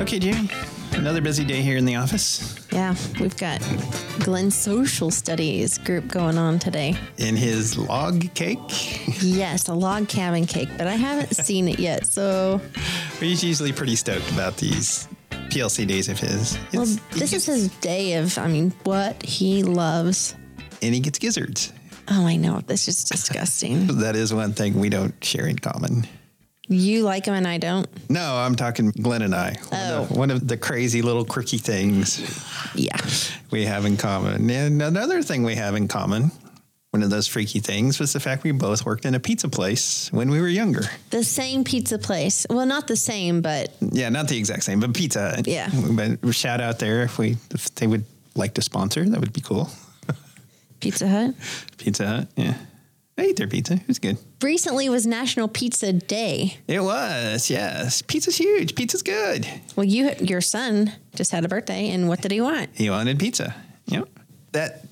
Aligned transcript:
Okay, 0.00 0.18
Jamie. 0.18 0.48
Another 0.92 1.20
busy 1.20 1.44
day 1.44 1.60
here 1.62 1.76
in 1.76 1.84
the 1.84 1.94
office. 1.96 2.56
Yeah, 2.72 2.94
we've 3.20 3.36
got 3.36 3.60
Glenn's 4.20 4.56
social 4.56 5.10
studies 5.10 5.78
group 5.78 6.08
going 6.08 6.36
on 6.38 6.58
today. 6.58 6.96
In 7.18 7.36
his 7.36 7.76
log 7.78 8.32
cake. 8.34 8.58
Yes, 9.22 9.68
a 9.68 9.74
log 9.74 10.08
cabin 10.08 10.46
cake, 10.46 10.68
but 10.78 10.86
I 10.86 10.94
haven't 10.94 11.34
seen 11.44 11.68
it 11.68 11.78
yet. 11.78 12.06
So, 12.06 12.60
He's 13.20 13.44
usually 13.44 13.72
pretty 13.72 13.94
stoked 13.94 14.30
about 14.32 14.56
these 14.56 15.06
PLC 15.30 15.86
days 15.86 16.08
of 16.08 16.18
his. 16.18 16.58
well, 16.72 16.82
It's- 16.82 16.98
he 17.12 17.20
this 17.20 17.32
is 17.32 17.46
his 17.46 17.68
day 17.80 18.14
of, 18.14 18.36
I 18.38 18.48
mean, 18.48 18.72
what 18.84 19.22
he 19.22 19.62
loves. 19.62 20.34
and 20.82 20.94
he 20.94 21.00
gets 21.00 21.18
gizzards. 21.18 21.72
Oh, 22.08 22.26
I 22.26 22.36
know. 22.36 22.60
This 22.66 22.88
is 22.88 23.04
disgusting. 23.04 23.86
That 24.00 24.16
is 24.16 24.32
one 24.34 24.54
thing 24.54 24.80
we 24.80 24.88
don't 24.88 25.14
share 25.22 25.46
in 25.46 25.58
common. 25.58 26.06
You 26.70 27.02
like 27.02 27.26
him 27.26 27.34
and 27.34 27.46
I 27.48 27.58
don't? 27.58 27.86
No, 28.08 28.36
I'm 28.36 28.54
talking 28.54 28.90
Glenn 28.92 29.22
and 29.22 29.34
I. 29.34 29.50
One, 29.68 29.80
Oh. 29.80 30.02
of, 30.02 30.10
one 30.12 30.30
of 30.30 30.46
the 30.48 30.56
crazy 30.56 31.02
little 31.02 31.24
quirky 31.24 31.58
things 31.58 32.20
Yeah. 32.74 32.96
we 33.50 33.66
have 33.66 33.84
in 33.84 33.96
common. 33.96 34.48
And 34.48 34.80
another 34.80 35.22
thing 35.22 35.42
we 35.42 35.56
have 35.56 35.74
in 35.74 35.88
common, 35.88 36.30
one 36.92 37.02
of 37.02 37.10
those 37.10 37.26
freaky 37.26 37.58
things, 37.60 37.98
was 37.98 38.12
the 38.12 38.20
fact 38.20 38.44
we 38.44 38.52
both 38.52 38.84
worked 38.86 39.04
in 39.04 39.14
a 39.14 39.20
pizza 39.20 39.48
place 39.48 40.08
when 40.12 40.30
we 40.30 40.40
were 40.40 40.48
younger. 40.48 40.84
The 41.10 41.24
same 41.24 41.64
pizza 41.64 41.98
place. 41.98 42.46
Well, 42.48 42.66
not 42.66 42.86
the 42.86 42.96
same, 42.96 43.42
but 43.42 43.74
Yeah, 43.80 44.08
not 44.08 44.28
the 44.28 44.38
exact 44.38 44.62
same, 44.64 44.78
but 44.80 44.94
pizza. 44.94 45.42
Yeah. 45.44 45.70
But 45.72 46.34
shout 46.34 46.60
out 46.60 46.78
there 46.78 47.02
if 47.02 47.18
we 47.18 47.36
if 47.52 47.74
they 47.74 47.86
would 47.88 48.04
like 48.36 48.54
to 48.54 48.62
sponsor, 48.62 49.04
that 49.08 49.18
would 49.20 49.32
be 49.32 49.40
cool. 49.40 49.70
Pizza 50.80 51.08
Hut. 51.08 51.34
Pizza 51.78 52.06
Hut, 52.06 52.28
yeah. 52.36 52.54
I 53.20 53.24
ate 53.24 53.36
their 53.36 53.48
pizza. 53.48 53.74
It 53.74 53.86
was 53.86 53.98
good. 53.98 54.16
Recently 54.42 54.88
was 54.88 55.06
National 55.06 55.46
Pizza 55.46 55.92
Day. 55.92 56.56
It 56.66 56.80
was, 56.80 57.50
yes. 57.50 58.00
Pizza's 58.00 58.38
huge. 58.38 58.74
Pizza's 58.74 59.02
good. 59.02 59.46
Well, 59.76 59.84
you 59.84 60.12
your 60.20 60.40
son 60.40 60.92
just 61.14 61.30
had 61.30 61.44
a 61.44 61.48
birthday, 61.48 61.90
and 61.90 62.08
what 62.08 62.22
did 62.22 62.32
he 62.32 62.40
want? 62.40 62.70
He 62.72 62.88
wanted 62.88 63.18
pizza. 63.18 63.54
Yep. 63.88 64.08
That 64.52 64.86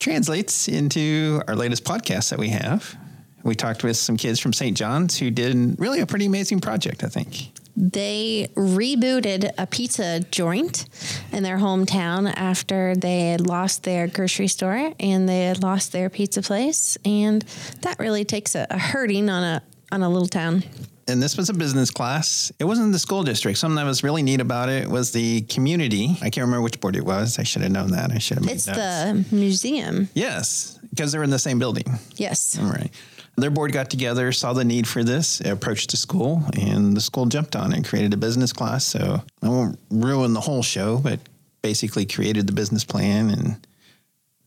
translates 0.00 0.66
into 0.66 1.42
our 1.46 1.54
latest 1.54 1.84
podcast 1.84 2.30
that 2.30 2.38
we 2.38 2.48
have. 2.48 2.96
We 3.42 3.54
talked 3.54 3.84
with 3.84 3.98
some 3.98 4.16
kids 4.16 4.40
from 4.40 4.54
St. 4.54 4.74
John's 4.74 5.18
who 5.18 5.30
did 5.30 5.78
really 5.78 6.00
a 6.00 6.06
pretty 6.06 6.24
amazing 6.24 6.60
project, 6.60 7.04
I 7.04 7.08
think. 7.08 7.52
They 7.80 8.50
rebooted 8.56 9.52
a 9.56 9.64
pizza 9.66 10.18
joint 10.32 10.86
in 11.30 11.44
their 11.44 11.58
hometown 11.58 12.32
after 12.34 12.96
they 12.96 13.30
had 13.30 13.46
lost 13.46 13.84
their 13.84 14.08
grocery 14.08 14.48
store 14.48 14.92
and 14.98 15.28
they 15.28 15.44
had 15.44 15.62
lost 15.62 15.92
their 15.92 16.10
pizza 16.10 16.42
place, 16.42 16.98
and 17.04 17.42
that 17.82 18.00
really 18.00 18.24
takes 18.24 18.56
a, 18.56 18.66
a 18.68 18.78
hurting 18.78 19.30
on 19.30 19.44
a 19.44 19.62
on 19.92 20.02
a 20.02 20.08
little 20.08 20.26
town. 20.28 20.64
And 21.06 21.22
this 21.22 21.36
was 21.38 21.48
a 21.48 21.54
business 21.54 21.90
class. 21.90 22.52
It 22.58 22.64
wasn't 22.64 22.92
the 22.92 22.98
school 22.98 23.22
district. 23.22 23.56
Something 23.58 23.76
that 23.76 23.86
was 23.86 24.02
really 24.02 24.22
neat 24.22 24.40
about 24.42 24.68
it 24.68 24.88
was 24.88 25.12
the 25.12 25.42
community. 25.42 26.16
I 26.20 26.28
can't 26.30 26.44
remember 26.44 26.60
which 26.62 26.80
board 26.80 26.96
it 26.96 27.04
was. 27.04 27.38
I 27.38 27.44
should 27.44 27.62
have 27.62 27.70
known 27.72 27.92
that. 27.92 28.10
I 28.10 28.18
should 28.18 28.38
have 28.38 28.44
made 28.44 28.56
It's 28.56 28.66
notes. 28.66 28.78
the 28.78 29.24
museum. 29.34 30.08
Yes, 30.14 30.78
because 30.90 31.12
they're 31.12 31.22
in 31.22 31.30
the 31.30 31.38
same 31.38 31.58
building. 31.60 31.84
Yes. 32.16 32.58
All 32.60 32.66
right. 32.68 32.90
Their 33.38 33.50
board 33.50 33.72
got 33.72 33.88
together, 33.88 34.32
saw 34.32 34.52
the 34.52 34.64
need 34.64 34.86
for 34.86 35.04
this, 35.04 35.40
approached 35.40 35.92
the 35.92 35.96
school, 35.96 36.42
and 36.60 36.96
the 36.96 37.00
school 37.00 37.26
jumped 37.26 37.54
on 37.54 37.72
it, 37.72 37.84
created 37.86 38.12
a 38.12 38.16
business 38.16 38.52
class. 38.52 38.84
So 38.84 39.22
I 39.42 39.48
won't 39.48 39.78
ruin 39.90 40.32
the 40.34 40.40
whole 40.40 40.62
show, 40.62 40.98
but 40.98 41.20
basically 41.62 42.04
created 42.04 42.46
the 42.46 42.52
business 42.52 42.84
plan 42.84 43.30
and 43.30 43.66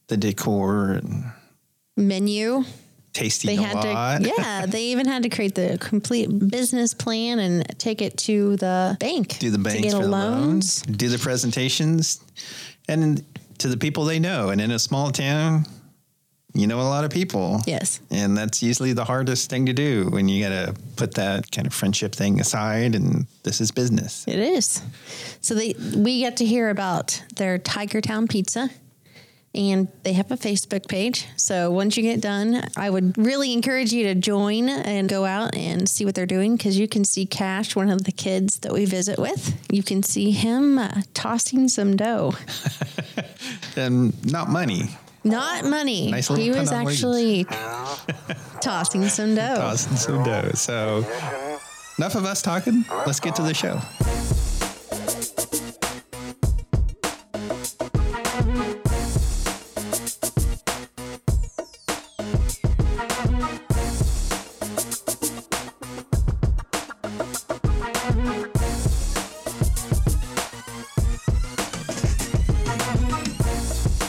the 0.07 0.17
decor 0.17 0.91
and 0.91 1.23
Menu. 1.95 2.63
Tasty 3.13 3.47
They 3.49 3.55
had 3.55 3.75
lot. 3.75 4.21
to, 4.23 4.33
yeah, 4.37 4.65
they 4.65 4.83
even 4.85 5.05
had 5.05 5.23
to 5.23 5.29
create 5.29 5.53
the 5.55 5.77
complete 5.81 6.27
business 6.49 6.93
plan 6.93 7.39
and 7.39 7.77
take 7.77 8.01
it 8.01 8.17
to 8.19 8.55
the 8.55 8.95
bank. 9.01 9.37
do 9.39 9.49
the 9.51 9.57
to 9.57 9.63
banks 9.63 9.81
get 9.81 9.91
for 9.91 9.97
a 9.99 10.01
the 10.03 10.07
loan. 10.07 10.31
loans, 10.41 10.81
do 10.83 11.09
the 11.09 11.17
presentations, 11.17 12.21
and 12.87 13.21
to 13.57 13.67
the 13.67 13.75
people 13.75 14.05
they 14.05 14.17
know. 14.19 14.49
And 14.49 14.61
in 14.61 14.71
a 14.71 14.79
small 14.79 15.11
town, 15.11 15.65
you 16.53 16.67
know 16.67 16.79
a 16.79 16.83
lot 16.83 17.03
of 17.03 17.11
people. 17.11 17.61
Yes. 17.65 18.01
And 18.09 18.37
that's 18.37 18.61
usually 18.61 18.93
the 18.93 19.05
hardest 19.05 19.49
thing 19.49 19.65
to 19.67 19.73
do 19.73 20.09
when 20.09 20.27
you 20.27 20.43
got 20.43 20.49
to 20.49 20.75
put 20.95 21.15
that 21.15 21.51
kind 21.51 21.67
of 21.67 21.73
friendship 21.73 22.13
thing 22.13 22.39
aside 22.39 22.95
and 22.95 23.25
this 23.43 23.61
is 23.61 23.71
business. 23.71 24.25
It 24.27 24.39
is. 24.39 24.81
So 25.41 25.55
they 25.55 25.75
we 25.95 26.19
get 26.19 26.37
to 26.37 26.45
hear 26.45 26.69
about 26.69 27.23
their 27.35 27.57
Tiger 27.57 28.01
Town 28.01 28.27
pizza. 28.27 28.69
And 29.53 29.89
they 30.03 30.13
have 30.13 30.31
a 30.31 30.37
Facebook 30.37 30.87
page. 30.87 31.27
So 31.35 31.71
once 31.71 31.97
you 31.97 32.03
get 32.03 32.21
done, 32.21 32.63
I 32.77 32.89
would 32.89 33.17
really 33.17 33.51
encourage 33.51 33.91
you 33.91 34.05
to 34.05 34.15
join 34.15 34.69
and 34.69 35.09
go 35.09 35.25
out 35.25 35.57
and 35.57 35.89
see 35.89 36.05
what 36.05 36.15
they're 36.15 36.25
doing 36.25 36.55
because 36.55 36.79
you 36.79 36.87
can 36.87 37.03
see 37.03 37.25
Cash, 37.25 37.75
one 37.75 37.89
of 37.89 38.05
the 38.05 38.13
kids 38.13 38.59
that 38.59 38.71
we 38.71 38.85
visit 38.85 39.19
with. 39.19 39.59
You 39.69 39.83
can 39.83 40.03
see 40.03 40.31
him 40.31 40.77
uh, 40.77 41.01
tossing 41.13 41.67
some 41.67 41.97
dough. 41.97 42.33
And 43.75 44.13
not 44.29 44.49
money. 44.49 44.89
Not 45.23 45.65
money. 45.65 46.09
Nice 46.09 46.27
he 46.29 46.49
was 46.49 46.69
pun 46.69 46.79
on 46.79 46.85
words. 46.85 46.97
actually 46.97 47.45
tossing 48.61 49.07
some 49.07 49.35
dough. 49.35 49.55
Tossing 49.55 49.97
some 49.97 50.23
dough. 50.23 50.51
So 50.55 51.05
enough 51.97 52.15
of 52.15 52.25
us 52.25 52.41
talking. 52.41 52.85
Let's 53.05 53.19
get 53.19 53.35
to 53.35 53.43
the 53.43 53.53
show. 53.53 53.79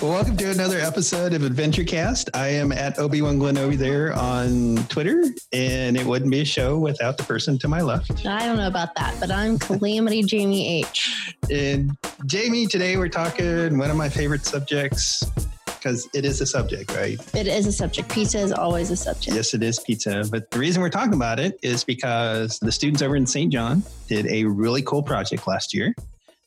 Well, 0.02 0.10
welcome 0.10 0.36
to 0.38 0.50
another 0.50 0.80
episode 0.80 1.32
of 1.32 1.44
Adventure 1.44 1.84
Cast. 1.84 2.28
I 2.34 2.48
am 2.48 2.72
at 2.72 2.98
Obi-Wan 2.98 3.38
Glenobi 3.38 3.78
there 3.78 4.12
on 4.14 4.78
Twitter, 4.88 5.26
and 5.52 5.96
it 5.96 6.04
wouldn't 6.04 6.28
be 6.28 6.40
a 6.40 6.44
show 6.44 6.76
without 6.76 7.16
the 7.16 7.22
person 7.22 7.56
to 7.60 7.68
my 7.68 7.82
left. 7.82 8.26
I 8.26 8.44
don't 8.44 8.56
know 8.56 8.66
about 8.66 8.96
that, 8.96 9.14
but 9.20 9.30
I'm 9.30 9.60
Calamity 9.60 10.22
Jamie 10.26 10.80
H. 10.80 11.36
And 11.52 11.96
Jamie, 12.26 12.66
today 12.66 12.96
we're 12.96 13.10
talking 13.10 13.78
one 13.78 13.92
of 13.92 13.96
my 13.96 14.08
favorite 14.08 14.44
subjects 14.44 15.22
because 15.66 16.08
it 16.12 16.24
is 16.24 16.40
a 16.40 16.46
subject, 16.46 16.92
right? 16.96 17.20
It 17.32 17.46
is 17.46 17.68
a 17.68 17.72
subject. 17.72 18.08
Pizza 18.08 18.40
is 18.40 18.50
always 18.50 18.90
a 18.90 18.96
subject. 18.96 19.36
Yes, 19.36 19.54
it 19.54 19.62
is 19.62 19.78
pizza. 19.78 20.24
But 20.28 20.50
the 20.50 20.58
reason 20.58 20.82
we're 20.82 20.90
talking 20.90 21.14
about 21.14 21.38
it 21.38 21.60
is 21.62 21.84
because 21.84 22.58
the 22.58 22.72
students 22.72 23.02
over 23.02 23.14
in 23.14 23.24
St. 23.24 23.52
John 23.52 23.84
did 24.08 24.26
a 24.26 24.46
really 24.46 24.82
cool 24.82 25.04
project 25.04 25.46
last 25.46 25.72
year. 25.72 25.94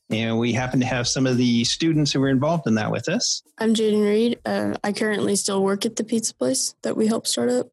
And 0.09 0.37
we 0.37 0.53
happen 0.53 0.79
to 0.79 0.85
have 0.85 1.07
some 1.07 1.25
of 1.25 1.37
the 1.37 1.63
students 1.63 2.11
who 2.11 2.19
were 2.19 2.29
involved 2.29 2.67
in 2.67 2.75
that 2.75 2.91
with 2.91 3.09
us. 3.09 3.41
I'm 3.57 3.73
Jaden 3.73 4.07
Reed. 4.07 4.39
Uh, 4.45 4.75
I 4.83 4.91
currently 4.91 5.35
still 5.35 5.63
work 5.63 5.85
at 5.85 5.95
the 5.95 6.03
pizza 6.03 6.35
place 6.35 6.75
that 6.83 6.95
we 6.95 7.07
helped 7.07 7.27
start 7.27 7.49
up. 7.49 7.69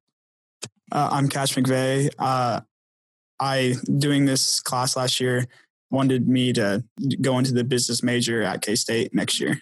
Uh, 0.90 1.10
I'm 1.12 1.28
Cash 1.28 1.54
McVeigh. 1.54 2.10
Uh, 2.18 2.62
I 3.38 3.74
doing 3.98 4.24
this 4.24 4.60
class 4.60 4.96
last 4.96 5.20
year 5.20 5.46
wanted 5.90 6.26
me 6.26 6.52
to 6.54 6.82
go 7.20 7.38
into 7.38 7.52
the 7.52 7.64
business 7.64 8.02
major 8.02 8.42
at 8.42 8.62
K 8.62 8.76
State 8.76 9.14
next 9.14 9.38
year. 9.38 9.60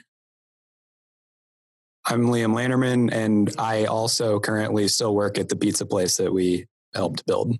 I'm 2.07 2.27
Liam 2.27 2.55
Lannerman, 2.55 3.13
and 3.13 3.53
I 3.59 3.85
also 3.85 4.39
currently 4.41 4.87
still 4.89 5.15
work 5.15 5.39
at 5.39 5.49
the 5.49 5.57
pizza 5.57 5.85
place 5.85 6.17
that 6.19 6.33
we 6.33 6.67
helped 6.95 7.27
build. 7.27 7.57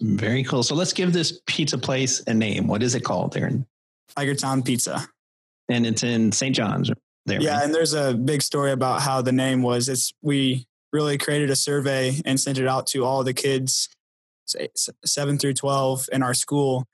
Very 0.00 0.42
cool. 0.44 0.62
So 0.62 0.74
let's 0.74 0.92
give 0.92 1.12
this 1.12 1.40
pizza 1.46 1.76
place 1.76 2.22
a 2.26 2.34
name. 2.34 2.66
What 2.66 2.82
is 2.82 2.94
it 2.94 3.04
called, 3.04 3.36
Aaron? 3.36 3.66
Tiger 4.16 4.34
Town 4.34 4.62
Pizza. 4.62 5.08
And 5.68 5.86
it's 5.86 6.02
in 6.02 6.32
St. 6.32 6.54
John's. 6.54 6.90
There. 7.26 7.40
Yeah, 7.40 7.54
right? 7.56 7.64
and 7.64 7.74
there's 7.74 7.94
a 7.94 8.12
big 8.12 8.42
story 8.42 8.70
about 8.72 9.00
how 9.00 9.22
the 9.22 9.32
name 9.32 9.62
was. 9.62 9.88
It's 9.88 10.12
we 10.20 10.66
really 10.92 11.16
created 11.16 11.48
a 11.48 11.56
survey 11.56 12.20
and 12.26 12.38
sent 12.38 12.58
it 12.58 12.68
out 12.68 12.86
to 12.88 13.04
all 13.04 13.24
the 13.24 13.32
kids, 13.32 13.88
say 14.44 14.68
seven 15.06 15.38
through 15.38 15.54
twelve 15.54 16.06
in 16.12 16.22
our 16.22 16.34
school, 16.34 16.84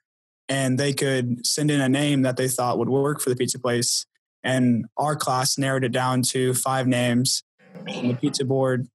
and 0.47 0.77
they 0.77 0.93
could 0.93 1.45
send 1.45 1.69
in 1.69 1.81
a 1.81 1.89
name 1.89 2.21
that 2.21 2.37
they 2.37 2.47
thought 2.47 2.77
would 2.77 2.87
work 2.87 3.19
for 3.19 3.29
the 3.29 3.35
pizza 3.35 3.59
place. 3.59 4.05
And 4.43 4.85
our 4.97 5.15
class 5.15 5.57
narrowed 5.57 5.83
it 5.83 5.91
down 5.91 6.23
to 6.23 6.53
five 6.53 6.87
names. 6.87 7.43
And 7.87 8.09
the 8.11 8.15
pizza 8.15 8.43
board 8.45 8.87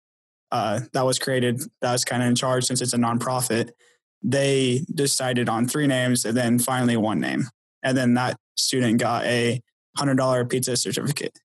uh, 0.50 0.80
that 0.92 1.04
was 1.04 1.18
created, 1.18 1.60
that 1.80 1.92
was 1.92 2.04
kind 2.04 2.22
of 2.22 2.28
in 2.28 2.34
charge 2.34 2.64
since 2.64 2.80
it's 2.80 2.92
a 2.92 2.98
nonprofit. 2.98 3.70
They 4.22 4.84
decided 4.92 5.48
on 5.48 5.68
three 5.68 5.86
names 5.86 6.24
and 6.24 6.36
then 6.36 6.58
finally 6.58 6.96
one 6.96 7.20
name. 7.20 7.44
And 7.82 7.96
then 7.96 8.14
that 8.14 8.36
student 8.56 9.00
got 9.00 9.24
a 9.24 9.60
hundred 9.96 10.16
dollar 10.16 10.44
pizza 10.44 10.76
certificate. 10.76 11.38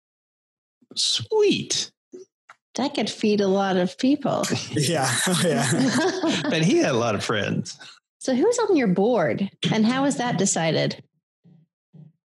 Sweet. 0.95 1.91
That 2.75 2.93
could 2.93 3.09
feed 3.09 3.41
a 3.41 3.47
lot 3.47 3.77
of 3.77 3.97
people. 3.97 4.43
Yeah, 4.71 5.09
oh, 5.27 5.41
yeah. 5.45 6.41
But 6.49 6.63
he 6.63 6.77
had 6.77 6.91
a 6.91 6.97
lot 6.97 7.15
of 7.15 7.23
friends. 7.23 7.77
so, 8.19 8.35
who's 8.35 8.59
on 8.59 8.75
your 8.75 8.87
board 8.87 9.49
and 9.71 9.85
how 9.85 10.03
was 10.03 10.17
that 10.17 10.37
decided? 10.37 11.03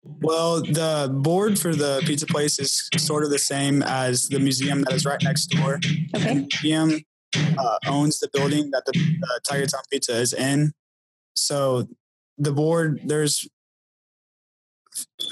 Well, 0.04 0.62
the 0.62 1.10
board 1.14 1.60
for 1.60 1.76
the 1.76 2.02
pizza 2.06 2.26
place 2.26 2.60
is 2.60 2.90
sort 2.98 3.24
of 3.24 3.30
the 3.30 3.40
same 3.40 3.82
as 3.84 4.28
the 4.28 4.40
museum 4.40 4.82
that 4.82 4.94
is 4.94 5.06
right 5.06 5.22
next 5.22 5.48
door. 5.48 5.80
Okay. 6.16 6.34
The 6.34 6.48
museum 6.64 7.02
uh, 7.36 7.78
owns 7.88 8.20
the 8.20 8.30
building 8.34 8.72
that 8.72 8.86
the 8.86 8.92
uh, 9.24 9.40
Tiger 9.48 9.66
Town 9.66 9.82
Pizza 9.92 10.16
is 10.16 10.34
in. 10.34 10.74
So 11.36 11.88
the 12.38 12.52
board 12.52 13.02
there's 13.06 13.48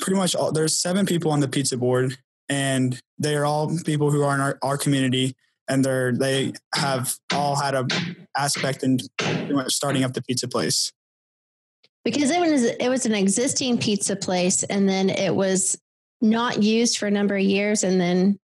pretty 0.02 0.18
much 0.18 0.36
all, 0.36 0.52
there's 0.52 0.80
seven 0.80 1.06
people 1.06 1.32
on 1.32 1.40
the 1.40 1.48
pizza 1.48 1.78
board 1.78 2.18
and 2.50 3.00
they 3.20 3.36
are 3.36 3.46
all 3.46 3.72
people 3.86 4.12
who 4.12 4.24
are 4.24 4.34
in 4.36 4.42
our, 4.42 4.58
our 4.62 4.78
community 4.78 5.36
and 5.70 5.86
they're 5.86 6.12
they 6.14 6.54
have 6.76 7.16
all 7.34 7.56
had 7.56 7.76
a 7.76 7.86
aspect 8.38 8.84
in 8.84 8.98
pretty 9.18 9.54
much 9.54 9.72
starting 9.74 10.04
up 10.04 10.14
the 10.14 10.22
pizza 10.24 10.48
place 10.48 10.92
because 12.04 12.32
it 12.32 12.40
was 12.40 12.64
it 12.64 12.90
was 12.90 13.06
an 13.06 13.14
existing 13.14 13.78
pizza 13.78 14.16
place 14.16 14.64
and 14.64 14.90
then 14.90 15.10
it 15.10 15.34
was 15.36 15.80
not 16.22 16.62
used 16.62 16.98
for 16.98 17.08
a 17.08 17.12
number 17.12 17.36
of 17.36 17.42
years 17.44 17.84
and 17.84 18.02
then 18.02 18.38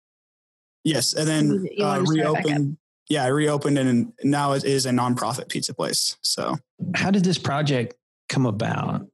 yes 0.85 1.13
and 1.15 1.27
then 1.29 1.47
You- 1.51 1.69
you 1.79 1.85
uh, 1.85 1.89
wanted 1.89 2.07
to 2.07 2.13
start 2.13 2.35
back 2.35 2.41
up. 2.43 2.45
reopened 2.47 2.77
yeah 3.09 3.27
reopened 3.29 3.79
and 3.79 4.13
now 4.23 4.53
it 4.53 4.65
is 4.65 4.87
a 4.87 4.91
nonprofit 4.91 5.49
pizza 5.49 5.73
place 5.73 6.17
so 6.23 6.57
How 6.95 7.11
did 7.11 7.25
this 7.25 7.39
project 7.39 7.95
come 8.29 8.47
about? 8.47 9.07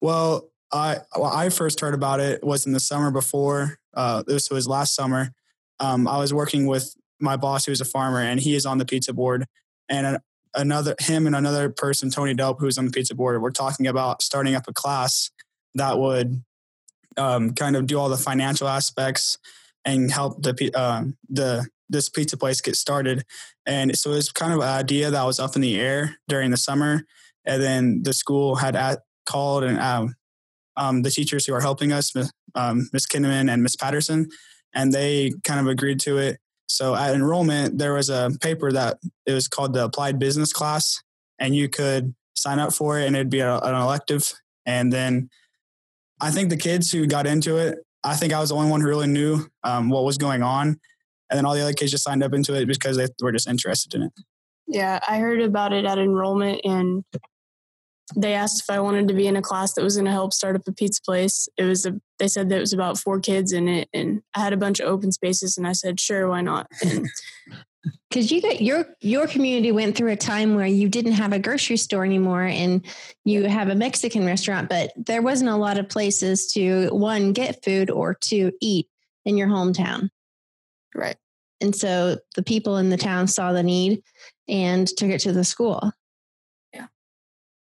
Well, 0.00 0.48
I 0.72 0.98
well, 1.16 1.30
I 1.32 1.48
first 1.48 1.80
heard 1.80 1.94
about 1.94 2.20
it 2.20 2.42
was 2.42 2.66
in 2.66 2.72
the 2.72 2.80
summer 2.80 3.10
before. 3.10 3.78
Uh, 3.94 4.22
this 4.26 4.50
was 4.50 4.66
last 4.66 4.94
summer. 4.94 5.32
Um, 5.80 6.08
I 6.08 6.18
was 6.18 6.32
working 6.32 6.66
with 6.66 6.94
my 7.20 7.36
boss, 7.36 7.64
who's 7.64 7.80
a 7.80 7.84
farmer, 7.84 8.20
and 8.20 8.40
he 8.40 8.54
is 8.54 8.66
on 8.66 8.78
the 8.78 8.84
pizza 8.84 9.12
board. 9.12 9.46
And 9.88 10.18
another 10.54 10.94
him 11.00 11.26
and 11.26 11.36
another 11.36 11.68
person, 11.68 12.10
Tony 12.10 12.34
Delp, 12.34 12.58
who's 12.58 12.78
on 12.78 12.86
the 12.86 12.90
pizza 12.90 13.14
board, 13.14 13.40
were 13.42 13.50
talking 13.50 13.86
about 13.86 14.22
starting 14.22 14.54
up 14.54 14.64
a 14.68 14.72
class 14.72 15.30
that 15.74 15.98
would 15.98 16.42
um, 17.16 17.52
kind 17.52 17.76
of 17.76 17.86
do 17.86 17.98
all 17.98 18.08
the 18.08 18.16
financial 18.16 18.68
aspects 18.68 19.38
and 19.84 20.10
help 20.10 20.42
the 20.42 20.72
um 20.74 21.16
the 21.28 21.66
this 21.88 22.08
pizza 22.08 22.36
place 22.36 22.60
get 22.60 22.76
started. 22.76 23.24
And 23.66 23.96
so 23.96 24.12
it 24.12 24.14
was 24.14 24.32
kind 24.32 24.52
of 24.52 24.60
an 24.60 24.68
idea 24.68 25.10
that 25.10 25.24
was 25.24 25.38
up 25.38 25.54
in 25.54 25.62
the 25.62 25.78
air 25.78 26.16
during 26.26 26.50
the 26.50 26.56
summer. 26.56 27.04
And 27.44 27.62
then 27.62 28.02
the 28.02 28.14
school 28.14 28.54
had 28.56 28.74
at, 28.74 29.00
called 29.26 29.62
and 29.64 29.78
um, 29.78 30.14
um, 30.76 31.02
the 31.02 31.10
teachers 31.10 31.46
who 31.46 31.54
are 31.54 31.60
helping 31.60 31.92
us, 31.92 32.14
Miss- 32.14 32.32
um, 32.54 32.88
Miss 32.92 33.06
Kinnaman 33.06 33.50
and 33.50 33.62
Miss 33.62 33.76
Patterson, 33.76 34.28
and 34.74 34.92
they 34.92 35.32
kind 35.44 35.60
of 35.60 35.66
agreed 35.66 36.00
to 36.00 36.18
it. 36.18 36.38
So 36.66 36.94
at 36.94 37.14
enrollment, 37.14 37.78
there 37.78 37.94
was 37.94 38.08
a 38.08 38.30
paper 38.40 38.72
that 38.72 38.98
it 39.26 39.32
was 39.32 39.48
called 39.48 39.74
the 39.74 39.84
Applied 39.84 40.18
Business 40.18 40.52
Class, 40.52 41.02
and 41.38 41.54
you 41.54 41.68
could 41.68 42.14
sign 42.34 42.58
up 42.58 42.72
for 42.72 42.98
it, 42.98 43.06
and 43.06 43.14
it'd 43.14 43.30
be 43.30 43.40
a, 43.40 43.58
an 43.58 43.74
elective. 43.74 44.32
And 44.64 44.92
then 44.92 45.28
I 46.20 46.30
think 46.30 46.50
the 46.50 46.56
kids 46.56 46.90
who 46.90 47.06
got 47.06 47.26
into 47.26 47.56
it, 47.56 47.78
I 48.04 48.14
think 48.14 48.32
I 48.32 48.40
was 48.40 48.48
the 48.48 48.54
only 48.54 48.70
one 48.70 48.80
who 48.80 48.88
really 48.88 49.06
knew 49.06 49.44
um, 49.64 49.90
what 49.90 50.04
was 50.04 50.18
going 50.18 50.42
on, 50.42 50.68
and 50.68 50.78
then 51.36 51.44
all 51.44 51.54
the 51.54 51.60
other 51.60 51.72
kids 51.72 51.90
just 51.90 52.04
signed 52.04 52.22
up 52.22 52.32
into 52.32 52.54
it 52.54 52.66
because 52.66 52.96
they 52.96 53.06
were 53.20 53.32
just 53.32 53.48
interested 53.48 53.94
in 53.94 54.04
it. 54.04 54.12
Yeah, 54.66 55.00
I 55.06 55.18
heard 55.18 55.42
about 55.42 55.72
it 55.72 55.84
at 55.84 55.98
enrollment 55.98 56.60
and 56.64 57.04
they 58.16 58.34
asked 58.34 58.60
if 58.60 58.70
I 58.70 58.80
wanted 58.80 59.08
to 59.08 59.14
be 59.14 59.26
in 59.26 59.36
a 59.36 59.42
class 59.42 59.74
that 59.74 59.84
was 59.84 59.96
going 59.96 60.06
to 60.06 60.12
help 60.12 60.32
start 60.32 60.56
up 60.56 60.66
a 60.66 60.72
pizza 60.72 61.00
place. 61.02 61.48
It 61.56 61.64
was 61.64 61.86
a 61.86 62.00
they 62.18 62.28
said 62.28 62.48
that 62.48 62.56
it 62.56 62.60
was 62.60 62.72
about 62.72 62.98
four 62.98 63.18
kids 63.18 63.52
in 63.52 63.68
it 63.68 63.88
and 63.92 64.22
I 64.34 64.40
had 64.40 64.52
a 64.52 64.56
bunch 64.56 64.80
of 64.80 64.88
open 64.88 65.12
spaces 65.12 65.56
and 65.56 65.66
I 65.66 65.72
said, 65.72 65.98
"Sure, 65.98 66.28
why 66.28 66.40
not?" 66.40 66.68
Because 68.08 68.30
you 68.30 68.40
got 68.40 68.60
your 68.60 68.86
your 69.00 69.26
community 69.26 69.72
went 69.72 69.96
through 69.96 70.12
a 70.12 70.16
time 70.16 70.54
where 70.54 70.66
you 70.66 70.88
didn't 70.88 71.12
have 71.12 71.32
a 71.32 71.38
grocery 71.38 71.76
store 71.76 72.04
anymore 72.04 72.44
and 72.44 72.86
you 73.24 73.44
have 73.44 73.68
a 73.68 73.74
Mexican 73.74 74.24
restaurant, 74.24 74.68
but 74.68 74.92
there 74.96 75.22
wasn't 75.22 75.50
a 75.50 75.56
lot 75.56 75.78
of 75.78 75.88
places 75.88 76.52
to 76.52 76.88
one 76.90 77.32
get 77.32 77.64
food 77.64 77.90
or 77.90 78.14
to 78.14 78.52
eat 78.60 78.88
in 79.24 79.36
your 79.36 79.48
hometown. 79.48 80.10
right. 80.94 81.16
And 81.60 81.74
so 81.74 82.18
the 82.34 82.42
people 82.42 82.76
in 82.76 82.90
the 82.90 82.96
town 82.96 83.28
saw 83.28 83.52
the 83.52 83.62
need 83.62 84.02
and 84.48 84.86
took 84.86 85.10
it 85.10 85.20
to 85.20 85.32
the 85.32 85.44
school. 85.44 85.92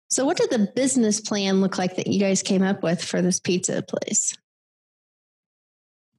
So 0.08 0.24
what 0.24 0.36
did 0.36 0.50
the 0.50 0.70
business 0.74 1.20
plan 1.20 1.60
look 1.60 1.78
like 1.78 1.96
that 1.96 2.06
you 2.06 2.20
guys 2.20 2.42
came 2.42 2.62
up 2.62 2.82
with 2.82 3.02
for 3.02 3.20
this 3.20 3.40
pizza 3.40 3.82
place? 3.82 4.36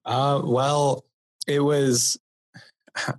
Uh, 0.05 0.41
well, 0.43 1.05
it 1.47 1.59
was 1.59 2.17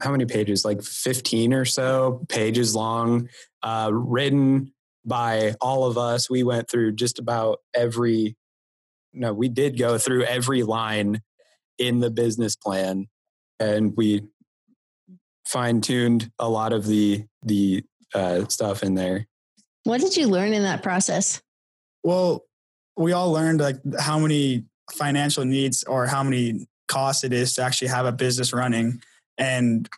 how 0.01 0.11
many 0.11 0.27
pages? 0.27 0.65
Like 0.65 0.83
15 0.83 1.53
or 1.55 1.65
so 1.65 2.25
pages 2.29 2.75
long, 2.75 3.29
uh, 3.63 3.91
written 3.93 4.73
by 5.05 5.55
all 5.61 5.85
of 5.85 5.97
us. 5.97 6.29
We 6.29 6.43
went 6.43 6.69
through 6.69 6.93
just 6.93 7.19
about 7.19 7.61
every, 7.75 8.37
no, 9.13 9.33
we 9.33 9.49
did 9.49 9.79
go 9.79 9.99
through 9.99 10.25
every 10.25 10.63
line 10.63 11.23
in 11.79 12.01
the 12.01 12.11
business 12.11 12.57
plan 12.57 13.07
and 13.61 13.95
we 13.97 14.23
fine 15.47 15.81
tuned 15.81 16.31
a 16.39 16.49
lot 16.49 16.73
of 16.73 16.87
the, 16.87 17.25
the, 17.43 17.85
uh, 18.15 18.47
stuff 18.49 18.83
in 18.83 18.95
there. 18.95 19.27
What 19.89 20.03
did 20.03 20.19
you 20.19 20.29
learn 20.29 20.53
in 20.53 20.65
that 20.65 20.83
process? 20.83 21.41
Well, 22.05 22.45
we 22.99 23.13
all 23.13 23.33
learned 23.33 23.63
like 23.63 23.77
how 23.99 24.19
many 24.19 24.67
financial 24.93 25.47
needs 25.47 25.83
or 25.85 26.07
how 26.07 26.23
many 26.23 26.67
costs 26.89 27.25
it 27.25 27.33
is 27.33 27.55
to 27.55 27.63
actually 27.63 27.89
have 27.89 28.05
a 28.05 28.13
business 28.13 28.53
running 28.53 29.01
and 29.39 29.89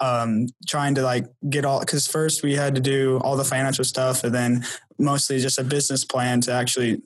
um 0.00 0.48
trying 0.68 0.94
to 0.96 1.02
like 1.02 1.24
get 1.48 1.64
all 1.64 1.80
because 1.80 2.06
first 2.06 2.42
we 2.42 2.56
had 2.56 2.74
to 2.74 2.80
do 2.80 3.18
all 3.24 3.36
the 3.36 3.44
financial 3.44 3.84
stuff 3.84 4.22
and 4.22 4.34
then 4.34 4.64
mostly 4.98 5.38
just 5.38 5.58
a 5.58 5.64
business 5.64 6.04
plan 6.04 6.42
to 6.42 6.52
actually 6.52 7.00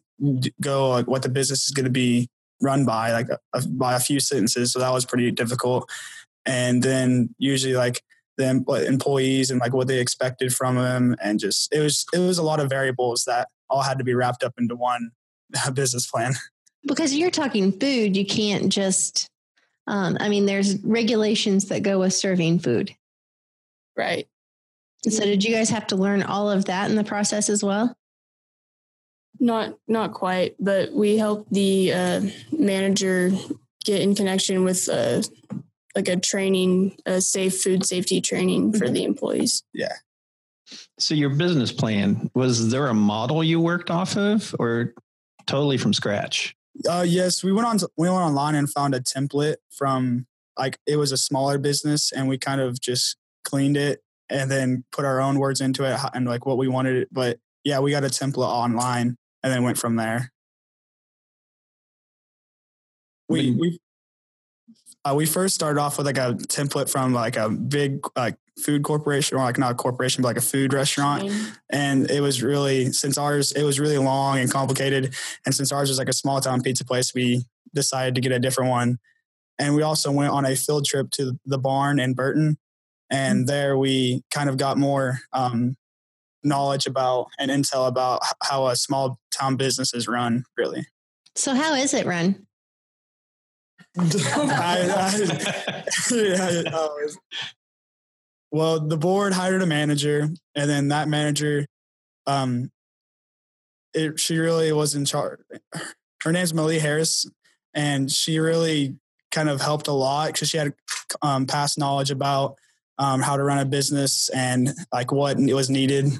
go 0.60 0.90
like 0.90 1.06
what 1.06 1.22
the 1.22 1.28
business 1.28 1.64
is 1.64 1.70
going 1.70 1.84
to 1.84 1.90
be 1.90 2.28
run 2.60 2.84
by 2.84 3.12
like 3.12 3.28
a, 3.54 3.68
by 3.68 3.94
a 3.94 4.00
few 4.00 4.18
sentences 4.18 4.72
so 4.72 4.80
that 4.80 4.92
was 4.92 5.04
pretty 5.04 5.30
difficult 5.30 5.88
and 6.44 6.82
then 6.82 7.32
usually 7.38 7.74
like 7.74 8.02
the 8.42 8.86
employees 8.86 9.50
and 9.50 9.60
like 9.60 9.72
what 9.72 9.88
they 9.88 10.00
expected 10.00 10.54
from 10.54 10.76
them 10.76 11.16
and 11.22 11.40
just 11.40 11.72
it 11.72 11.80
was 11.80 12.04
it 12.12 12.18
was 12.18 12.38
a 12.38 12.42
lot 12.42 12.60
of 12.60 12.68
variables 12.68 13.24
that 13.24 13.48
all 13.70 13.82
had 13.82 13.98
to 13.98 14.04
be 14.04 14.14
wrapped 14.14 14.44
up 14.44 14.54
into 14.58 14.76
one 14.76 15.10
business 15.74 16.06
plan 16.06 16.34
Because 16.84 17.14
you're 17.14 17.30
talking 17.30 17.72
food, 17.72 18.16
you 18.16 18.26
can't 18.26 18.72
just, 18.72 19.28
um, 19.86 20.16
I 20.20 20.28
mean, 20.28 20.46
there's 20.46 20.82
regulations 20.82 21.68
that 21.68 21.82
go 21.82 22.00
with 22.00 22.12
serving 22.12 22.58
food. 22.58 22.94
Right. 23.96 24.26
So 25.08 25.24
did 25.24 25.44
you 25.44 25.54
guys 25.54 25.70
have 25.70 25.86
to 25.88 25.96
learn 25.96 26.22
all 26.22 26.50
of 26.50 26.66
that 26.66 26.90
in 26.90 26.96
the 26.96 27.04
process 27.04 27.48
as 27.48 27.62
well? 27.62 27.94
Not 29.40 29.76
not 29.88 30.12
quite, 30.12 30.54
but 30.60 30.92
we 30.92 31.16
helped 31.16 31.52
the 31.52 31.92
uh, 31.92 32.20
manager 32.52 33.32
get 33.84 34.00
in 34.00 34.14
connection 34.14 34.62
with 34.62 34.88
uh, 34.88 35.22
like 35.94 36.08
a 36.08 36.16
training, 36.16 36.96
a 37.06 37.20
safe 37.20 37.60
food 37.60 37.84
safety 37.84 38.20
training 38.20 38.72
for 38.72 38.88
the 38.88 39.04
employees. 39.04 39.62
Yeah. 39.72 39.92
So 40.98 41.14
your 41.14 41.30
business 41.30 41.70
plan 41.72 42.30
was 42.34 42.70
there 42.70 42.86
a 42.86 42.94
model 42.94 43.44
you 43.44 43.60
worked 43.60 43.90
off 43.90 44.16
of, 44.16 44.54
or 44.58 44.94
totally 45.46 45.76
from 45.76 45.92
scratch? 45.92 46.54
Uh, 46.88 47.04
yes, 47.06 47.44
we 47.44 47.52
went 47.52 47.66
on. 47.66 47.78
We 47.98 48.08
went 48.08 48.22
online 48.22 48.54
and 48.54 48.70
found 48.70 48.94
a 48.94 49.00
template 49.00 49.56
from 49.70 50.26
like 50.58 50.78
it 50.86 50.96
was 50.96 51.12
a 51.12 51.18
smaller 51.18 51.58
business, 51.58 52.12
and 52.12 52.28
we 52.28 52.38
kind 52.38 52.60
of 52.60 52.80
just 52.80 53.16
cleaned 53.44 53.76
it 53.76 54.02
and 54.30 54.50
then 54.50 54.84
put 54.92 55.04
our 55.04 55.20
own 55.20 55.38
words 55.38 55.60
into 55.60 55.84
it 55.84 55.98
and 56.14 56.26
like 56.26 56.46
what 56.46 56.56
we 56.56 56.68
wanted 56.68 56.96
it. 56.96 57.08
But 57.12 57.38
yeah, 57.64 57.80
we 57.80 57.90
got 57.90 58.04
a 58.04 58.08
template 58.08 58.48
online 58.48 59.16
and 59.42 59.52
then 59.52 59.62
went 59.62 59.76
from 59.76 59.96
there. 59.96 60.32
We 63.28 63.50
When- 63.50 63.58
we 63.58 63.80
uh, 65.04 65.14
we 65.14 65.26
first 65.26 65.54
started 65.54 65.80
off 65.80 65.98
with 65.98 66.06
like 66.06 66.18
a 66.18 66.34
template 66.34 66.90
from 66.90 67.12
like 67.12 67.36
a 67.36 67.48
big 67.48 68.06
like 68.16 68.36
food 68.58 68.82
corporation 68.82 69.36
or 69.36 69.40
like 69.40 69.58
not 69.58 69.72
a 69.72 69.74
corporation 69.74 70.22
but 70.22 70.28
like 70.28 70.36
a 70.36 70.42
food 70.42 70.72
restaurant. 70.72 71.30
And 71.70 72.10
it 72.10 72.20
was 72.20 72.42
really 72.42 72.92
since 72.92 73.18
ours 73.18 73.52
it 73.52 73.64
was 73.64 73.80
really 73.80 73.98
long 73.98 74.38
and 74.38 74.50
complicated. 74.50 75.14
And 75.44 75.54
since 75.54 75.72
ours 75.72 75.88
was 75.88 75.98
like 75.98 76.08
a 76.08 76.12
small 76.12 76.40
town 76.40 76.62
pizza 76.62 76.84
place 76.84 77.14
we 77.14 77.44
decided 77.74 78.14
to 78.14 78.20
get 78.20 78.32
a 78.32 78.38
different 78.38 78.70
one. 78.70 78.98
And 79.58 79.74
we 79.74 79.82
also 79.82 80.12
went 80.12 80.32
on 80.32 80.44
a 80.44 80.54
field 80.54 80.84
trip 80.84 81.10
to 81.12 81.38
the 81.44 81.58
barn 81.58 81.98
in 81.98 82.14
Burrton. 82.14 82.58
And 83.10 83.46
there 83.46 83.76
we 83.76 84.22
kind 84.32 84.48
of 84.48 84.56
got 84.56 84.78
more 84.78 85.20
um, 85.32 85.76
knowledge 86.44 86.86
about 86.86 87.28
and 87.38 87.50
intel 87.50 87.86
about 87.88 88.20
how 88.42 88.66
a 88.68 88.76
small 88.76 89.18
town 89.36 89.56
business 89.56 89.94
is 89.94 90.06
run 90.06 90.44
really. 90.56 90.86
So 91.34 91.54
how 91.54 91.74
is 91.74 91.94
it 91.94 92.06
run? 92.06 92.46
I- 93.98 95.84
I- 96.10 97.08
well, 98.50 98.80
the 98.80 98.96
board 98.98 99.32
hired 99.32 99.62
a 99.62 99.66
manager, 99.66 100.28
and 100.54 100.70
then 100.70 100.88
that 100.88 101.08
manager, 101.08 101.66
um, 102.26 102.70
it 103.94 104.20
she 104.20 104.36
really 104.38 104.72
was 104.72 104.94
in 104.94 105.04
charge. 105.04 105.40
Her 106.22 106.32
name's 106.32 106.52
Millie 106.52 106.78
Harris, 106.78 107.26
and 107.74 108.10
she 108.10 108.38
really 108.38 108.96
kind 109.30 109.48
of 109.48 109.60
helped 109.60 109.88
a 109.88 109.92
lot 109.92 110.32
because 110.32 110.50
she 110.50 110.58
had 110.58 110.74
um, 111.22 111.46
past 111.46 111.78
knowledge 111.78 112.10
about 112.10 112.56
um, 112.98 113.22
how 113.22 113.36
to 113.36 113.42
run 113.42 113.58
a 113.58 113.64
business 113.64 114.28
and 114.30 114.70
like 114.92 115.10
what 115.12 115.38
was 115.38 115.70
needed 115.70 116.12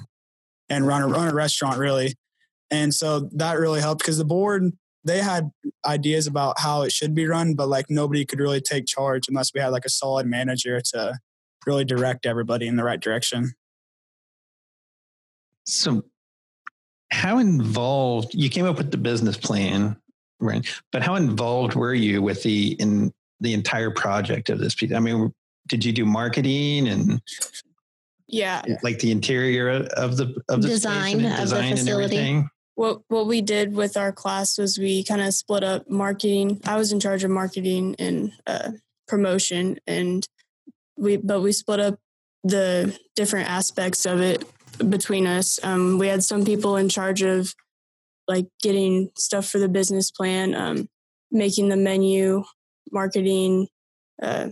and 0.71 0.87
run 0.87 1.02
a 1.02 1.09
run 1.09 1.29
a 1.29 1.35
restaurant 1.35 1.79
really. 1.79 2.14
And 2.71 2.95
so 2.95 3.29
that 3.35 3.59
really 3.59 3.81
helped 3.81 4.00
because 4.00 4.17
the 4.17 4.25
board 4.25 4.73
they 5.05 5.21
had 5.21 5.51
ideas 5.87 6.27
about 6.27 6.61
how 6.61 6.83
it 6.83 6.93
should 6.93 7.15
be 7.15 7.27
run, 7.27 7.55
but 7.55 7.69
like 7.69 7.87
nobody 7.89 8.25
could 8.25 8.41
really 8.41 8.61
take 8.61 8.87
charge 8.87 9.29
unless 9.29 9.53
we 9.55 9.61
had 9.61 9.69
like 9.69 9.85
a 9.85 9.91
solid 9.91 10.27
manager 10.27 10.81
to 10.81 11.19
really 11.67 11.85
direct 11.85 12.27
everybody 12.27 12.67
in 12.67 12.77
the 12.77 12.85
right 12.85 13.01
direction. 13.01 13.53
So, 15.65 16.03
how 17.11 17.39
involved 17.39 18.35
you 18.35 18.49
came 18.49 18.65
up 18.65 18.79
with 18.79 18.91
the 18.91 18.97
business 18.97 19.37
plan, 19.37 19.97
right? 20.41 20.67
But 20.93 21.03
how 21.03 21.15
involved 21.15 21.75
were 21.75 21.95
you 21.95 22.23
with 22.23 22.43
the 22.43 22.73
in 22.81 23.13
the 23.41 23.55
entire 23.55 23.91
project 23.91 24.51
of 24.51 24.59
this 24.59 24.75
piece? 24.75 24.93
I 24.93 25.01
mean, 25.01 25.33
did 25.69 25.85
you 25.85 25.93
do 25.93 26.05
marketing 26.05 26.89
and 26.89 27.21
Yeah. 28.29 28.63
like 28.83 28.99
the 28.99 29.11
interior 29.11 29.69
of 29.69 30.17
the 30.17 30.43
of 30.49 30.63
the 30.63 30.69
space 30.69 30.83
Design 30.83 31.17
and 31.19 31.27
of 31.27 31.33
the 31.33 31.43
design 31.43 31.71
and 31.71 31.79
facility. 31.79 32.45
What 32.75 33.02
what 33.09 33.26
we 33.26 33.43
did 33.43 33.75
with 33.75 33.97
our 33.97 34.12
class 34.12 34.59
was 34.59 34.79
we 34.79 35.05
kind 35.05 35.21
of 35.21 35.35
split 35.35 35.62
up 35.62 35.91
marketing. 35.91 36.61
I 36.64 36.76
was 36.76 36.93
in 36.93 37.00
charge 37.00 37.23
of 37.23 37.31
marketing 37.31 37.97
and 37.99 38.33
uh, 38.47 38.73
promotion, 39.07 39.79
and 39.87 40.26
we 40.97 41.17
but 41.19 41.43
we 41.43 41.52
split 41.52 41.81
up 41.81 41.99
the 42.45 42.99
different 43.14 43.50
aspects 43.50 44.07
of 44.07 44.21
it 44.21 44.45
between 44.88 45.26
us. 45.26 45.61
Um, 45.62 45.99
we 45.99 46.09
had 46.09 46.25
some 46.25 46.45
people 46.45 46.76
in 46.76 46.88
charge 46.88 47.23
of 47.23 47.55
like 48.26 48.47
getting 48.62 49.11
stuff 49.17 49.47
for 49.47 49.59
the 49.59 49.69
business 49.69 50.11
plan, 50.11 50.55
um, 50.55 50.88
making 51.31 51.69
the 51.69 51.76
menu, 51.76 52.45
marketing, 52.91 53.69
uh, 54.23 54.49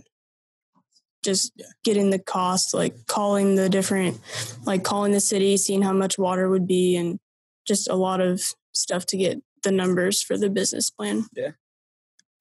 just 1.23 1.53
getting 1.83 2.09
the 2.09 2.19
cost, 2.19 2.73
like 2.73 3.05
calling 3.07 3.55
the 3.55 3.69
different, 3.69 4.19
like 4.65 4.83
calling 4.83 5.11
the 5.11 5.19
city, 5.19 5.57
seeing 5.57 5.81
how 5.81 5.93
much 5.93 6.17
water 6.17 6.49
would 6.49 6.67
be, 6.67 6.95
and 6.95 7.19
just 7.67 7.89
a 7.89 7.95
lot 7.95 8.21
of 8.21 8.41
stuff 8.73 9.05
to 9.07 9.17
get 9.17 9.41
the 9.63 9.71
numbers 9.71 10.21
for 10.21 10.37
the 10.37 10.49
business 10.49 10.89
plan. 10.89 11.25
Yeah. 11.35 11.51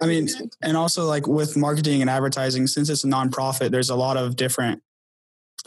I 0.03 0.07
mean, 0.07 0.29
and 0.63 0.77
also 0.77 1.05
like 1.05 1.27
with 1.27 1.57
marketing 1.57 2.01
and 2.01 2.09
advertising, 2.09 2.67
since 2.67 2.89
it's 2.89 3.05
a 3.05 3.07
nonprofit, 3.07 3.71
there's 3.71 3.91
a 3.91 3.97
lot 3.97 4.17
of 4.17 4.35
different 4.35 4.83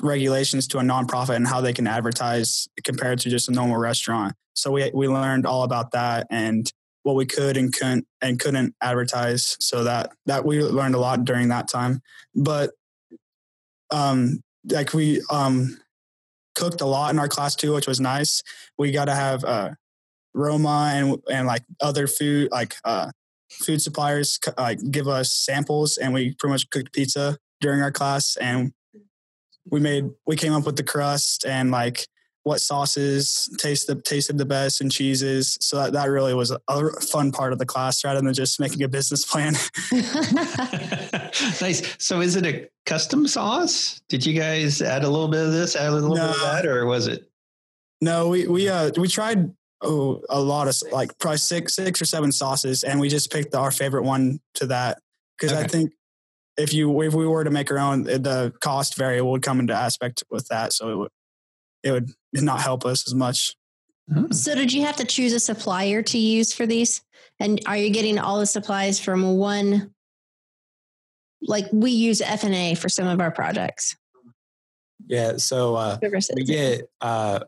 regulations 0.01 0.67
to 0.69 0.79
a 0.79 0.81
nonprofit 0.81 1.35
and 1.35 1.47
how 1.47 1.61
they 1.61 1.73
can 1.73 1.85
advertise 1.85 2.67
compared 2.83 3.19
to 3.19 3.29
just 3.29 3.47
a 3.47 3.51
normal 3.51 3.77
restaurant. 3.77 4.33
So 4.55 4.71
we 4.71 4.89
we 4.93 5.07
learned 5.07 5.45
all 5.45 5.63
about 5.63 5.91
that 5.91 6.27
and 6.31 6.71
what 7.03 7.15
we 7.15 7.25
could 7.25 7.57
and 7.57 7.71
couldn't 7.73 8.07
and 8.21 8.39
couldn't 8.39 8.75
advertise. 8.81 9.55
So 9.59 9.83
that 9.83 10.11
that 10.25 10.45
we 10.45 10.63
learned 10.63 10.95
a 10.95 10.99
lot 10.99 11.25
during 11.25 11.49
that 11.49 11.67
time. 11.67 12.01
But 12.33 12.71
um 13.91 14.41
like 14.69 14.93
we 14.93 15.21
um 15.29 15.77
cooked 16.55 16.81
a 16.81 16.85
lot 16.85 17.13
in 17.13 17.19
our 17.19 17.27
class 17.27 17.55
too, 17.55 17.73
which 17.73 17.87
was 17.87 17.99
nice. 17.99 18.43
We 18.77 18.91
got 18.91 19.05
to 19.05 19.15
have 19.15 19.43
uh 19.43 19.71
Roma 20.33 20.91
and 20.93 21.17
and 21.29 21.47
like 21.47 21.63
other 21.81 22.07
food 22.07 22.49
like 22.51 22.75
uh 22.83 23.11
food 23.49 23.81
suppliers 23.81 24.39
like 24.57 24.79
give 24.91 25.07
us 25.07 25.31
samples 25.31 25.97
and 25.97 26.13
we 26.13 26.33
pretty 26.35 26.51
much 26.51 26.69
cooked 26.69 26.91
pizza 26.91 27.37
during 27.61 27.81
our 27.81 27.91
class 27.91 28.35
and 28.37 28.73
we 29.69 29.79
made 29.79 30.09
we 30.25 30.35
came 30.35 30.53
up 30.53 30.65
with 30.65 30.75
the 30.75 30.83
crust 30.83 31.45
and 31.45 31.71
like 31.71 32.07
what 32.43 32.59
sauces 32.59 33.47
taste 33.57 33.87
the 33.87 33.95
tasted 33.95 34.37
the 34.37 34.45
best 34.45 34.81
and 34.81 34.91
cheeses 34.91 35.57
so 35.61 35.77
that, 35.77 35.93
that 35.93 36.09
really 36.09 36.33
was 36.33 36.51
a, 36.51 36.59
a 36.67 36.99
fun 36.99 37.31
part 37.31 37.53
of 37.53 37.59
the 37.59 37.65
class 37.65 38.03
rather 38.03 38.21
than 38.21 38.33
just 38.33 38.59
making 38.59 38.81
a 38.83 38.89
business 38.89 39.23
plan 39.23 39.53
nice. 41.61 41.95
So 41.99 42.21
is 42.21 42.35
it 42.35 42.45
a 42.45 42.69
custom 42.85 43.27
sauce? 43.27 44.01
Did 44.09 44.25
you 44.25 44.37
guys 44.39 44.81
add 44.81 45.03
a 45.03 45.09
little 45.09 45.27
bit 45.27 45.45
of 45.45 45.51
this, 45.51 45.75
add 45.75 45.89
a 45.89 45.91
little 45.91 46.15
bit 46.15 46.23
of 46.23 46.37
No. 46.37 46.43
that, 46.45 46.65
or 46.65 46.85
was 46.85 47.07
it? 47.07 47.29
no 48.01 48.27
we 48.27 48.47
we 48.47 48.67
uh 48.67 48.91
we 48.97 49.07
tried 49.07 49.49
oh, 49.81 50.21
a 50.29 50.39
lot 50.39 50.67
of 50.67 50.75
like 50.91 51.17
probably 51.19 51.37
six 51.37 51.73
six 51.75 52.01
or 52.01 52.05
seven 52.05 52.33
sauces 52.33 52.83
and 52.83 52.99
we 52.99 53.07
just 53.07 53.31
picked 53.31 53.55
our 53.55 53.71
favorite 53.71 54.03
one 54.03 54.41
to 54.53 54.65
that 54.65 54.99
because 55.37 55.55
i 55.55 55.65
think 55.65 55.93
if 56.57 56.73
you 56.73 57.01
if 57.01 57.13
we 57.13 57.25
were 57.25 57.45
to 57.45 57.49
make 57.49 57.71
our 57.71 57.79
own 57.79 58.03
the 58.03 58.51
cost 58.59 58.97
variable 58.97 59.31
would 59.31 59.41
come 59.41 59.57
into 59.59 59.73
aspect 59.73 60.21
with 60.29 60.45
that 60.49 60.73
so 60.73 60.89
it 60.89 60.95
would 60.97 61.11
it 61.83 61.91
would 61.91 62.09
not 62.33 62.59
help 62.59 62.85
us 62.85 63.07
as 63.07 63.15
much 63.15 63.55
Oh, 64.13 64.27
so 64.31 64.53
did 64.53 64.73
you 64.73 64.83
have 64.85 64.97
to 64.97 65.05
choose 65.05 65.31
a 65.31 65.39
supplier 65.39 66.01
to 66.01 66.17
use 66.17 66.51
for 66.51 66.65
these? 66.65 67.01
And 67.39 67.61
are 67.65 67.77
you 67.77 67.89
getting 67.89 68.19
all 68.19 68.37
the 68.37 68.45
supplies 68.45 68.99
from 68.99 69.37
one? 69.37 69.92
Like 71.45 71.65
we 71.71 71.91
use 71.91 72.21
FNA 72.21 72.77
for 72.77 72.89
some 72.89 73.07
of 73.07 73.19
our 73.19 73.31
projects. 73.31 73.95
Yeah. 75.07 75.37
So 75.37 75.75
uh, 75.75 75.97
we 76.35 76.43
get 76.43 76.89
uh, 77.01 77.41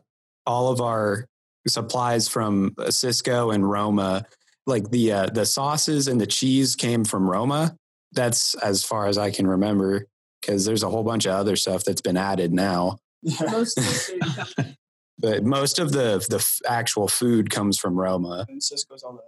all 0.46 0.70
of 0.70 0.80
our 0.80 1.26
supplies 1.66 2.28
from 2.28 2.74
uh, 2.78 2.84
Sysco 2.84 3.54
and 3.54 3.68
Roma. 3.68 4.26
Like 4.66 4.90
the 4.90 5.12
uh, 5.12 5.26
the 5.26 5.46
sauces 5.46 6.08
and 6.08 6.20
the 6.20 6.26
cheese 6.26 6.74
came 6.74 7.04
from 7.04 7.28
Roma. 7.28 7.76
That's 8.12 8.54
as 8.56 8.82
far 8.84 9.06
as 9.06 9.16
I 9.16 9.30
can 9.30 9.46
remember 9.46 10.06
because 10.40 10.64
there's 10.64 10.82
a 10.82 10.90
whole 10.90 11.04
bunch 11.04 11.24
of 11.24 11.32
other 11.32 11.56
stuff 11.56 11.84
that's 11.84 12.00
been 12.00 12.16
added 12.16 12.52
now. 12.52 12.98
Most 13.40 13.78
But 15.18 15.44
most 15.44 15.78
of 15.78 15.92
the 15.92 16.24
the 16.28 16.44
actual 16.68 17.08
food 17.08 17.50
comes 17.50 17.78
from 17.78 17.94
Roma. 17.94 18.44
and 18.48 18.60
Sysco's 18.60 19.02
all 19.02 19.14
the 19.14 19.22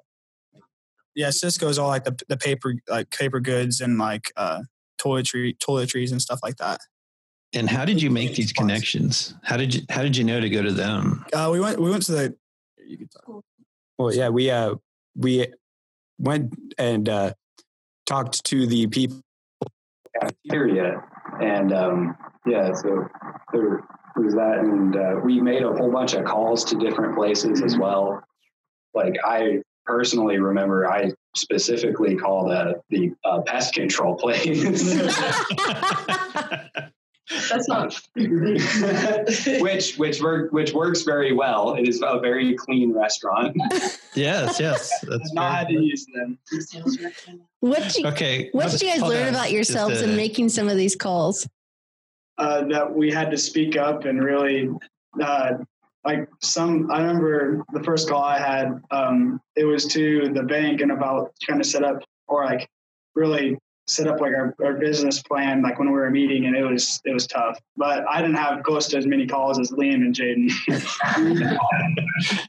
yeah 1.19 1.29
Sysco's 1.29 1.79
all 1.79 1.89
like 1.89 2.05
the 2.05 2.17
the 2.29 2.37
paper 2.37 2.75
like 2.89 3.11
paper 3.11 3.41
goods 3.41 3.81
and 3.81 3.99
like 3.99 4.33
uh 4.37 4.63
toiletry 4.99 5.57
toiletries 5.59 6.13
and 6.13 6.23
stuff 6.23 6.41
like 6.43 6.57
that 6.57 6.81
And 7.53 7.69
how 7.69 7.85
did 7.85 8.01
you 8.03 8.11
make 8.11 8.35
these 8.35 8.53
connections? 8.53 9.35
How 9.43 9.57
did 9.57 9.75
you 9.75 9.83
How 9.91 10.03
did 10.03 10.17
you 10.17 10.25
know 10.25 10.41
to 10.41 10.51
go 10.51 10.63
to 10.63 10.73
them? 10.73 11.25
uh 11.33 11.49
we 11.53 11.61
went 11.61 11.81
we 11.81 11.91
went 11.91 12.05
to 12.05 12.13
the 12.13 12.37
you 12.87 12.99
could 12.99 13.11
talk. 13.11 13.45
Well, 13.99 14.15
yeah, 14.15 14.29
we 14.29 14.51
uh 14.51 14.77
we 15.17 15.47
went 16.19 16.55
and 16.79 17.09
uh, 17.09 17.33
talked 18.07 18.45
to 18.45 18.67
the 18.67 18.87
people 18.87 19.21
cafeteria, 20.21 21.03
and 21.41 21.73
um, 21.73 22.17
yeah, 22.47 22.73
so 22.73 23.09
there 23.53 23.85
was 24.17 24.35
that, 24.35 24.59
and 24.59 24.97
uh, 24.97 25.21
we 25.25 25.41
made 25.41 25.63
a 25.63 25.73
whole 25.73 25.91
bunch 25.91 26.15
of 26.15 26.25
calls 26.25 26.65
to 26.65 26.77
different 26.77 27.17
places 27.17 27.63
as 27.63 27.77
well. 27.77 28.23
Like 28.95 29.17
I 29.25 29.63
personally 29.89 30.39
remember, 30.39 30.89
I 30.91 31.13
specifically 31.35 32.15
called 32.15 32.53
uh, 32.53 32.75
the 32.91 33.13
uh, 33.25 33.41
pest 33.43 33.75
control 33.75 34.15
place. 34.15 34.95
That's 37.51 37.69
not. 37.69 38.01
which 39.61 39.97
which 39.99 40.23
work 40.23 40.53
which 40.53 40.73
works 40.73 41.03
very 41.03 41.33
well. 41.33 41.75
It 41.75 41.89
is 41.89 42.03
a 42.03 42.21
very 42.21 42.55
clean 42.55 42.93
restaurant. 42.93 43.57
yes, 44.15 44.61
yes. 44.61 44.91
That's 45.03 45.33
not 45.33 45.55
had 45.55 45.69
to 45.69 45.75
use 45.75 46.07
them 46.15 46.39
what 47.61 47.83
did 47.83 47.97
you, 47.97 48.07
okay. 48.07 48.49
what 48.53 48.71
did 48.71 48.81
you 48.81 48.89
guys 48.89 49.03
learn 49.03 49.29
on. 49.29 49.35
about 49.35 49.51
yourselves 49.51 50.01
in 50.01 50.17
making 50.17 50.49
some 50.51 50.69
of 50.69 50.77
these 50.77 50.95
calls? 50.97 51.47
uh, 52.39 52.65
that 52.65 52.95
we 52.95 53.11
had 53.11 53.31
to 53.31 53.37
speak 53.37 53.77
up 53.77 54.05
and 54.05 54.23
really 54.23 54.71
uh, 55.23 55.55
like 56.09 56.29
some 56.41 56.91
i 56.91 57.01
remember 57.01 57.63
the 57.73 57.83
first 57.83 58.09
call 58.09 58.23
i 58.23 58.39
had 58.39 58.81
um, 58.91 59.41
it 59.57 59.65
was 59.65 59.87
to 59.87 60.31
the 60.33 60.43
bank 60.43 60.81
and 60.81 60.91
about 60.91 61.33
trying 61.43 61.59
to 61.59 61.69
set 61.75 61.85
up 61.85 62.03
or 62.27 62.45
like 62.45 62.69
really 63.15 63.59
set 63.87 64.07
up 64.07 64.21
like 64.21 64.33
our, 64.33 64.55
our 64.65 64.75
business 64.75 65.23
plan 65.23 65.63
like 65.63 65.79
when 65.79 65.89
we 65.89 65.99
were 65.99 66.11
meeting 66.11 66.47
and 66.47 66.57
it 66.57 66.65
was 66.65 67.01
it 67.05 67.13
was 67.13 67.27
tough 67.27 67.59
but 67.77 68.07
i 68.09 68.21
didn't 68.23 68.37
have 68.37 68.63
close 68.63 68.87
to 68.89 68.97
as 68.97 69.07
many 69.07 69.27
calls 69.27 69.59
as 69.59 69.71
liam 69.73 70.03
and 70.07 70.15
jaden 70.15 70.49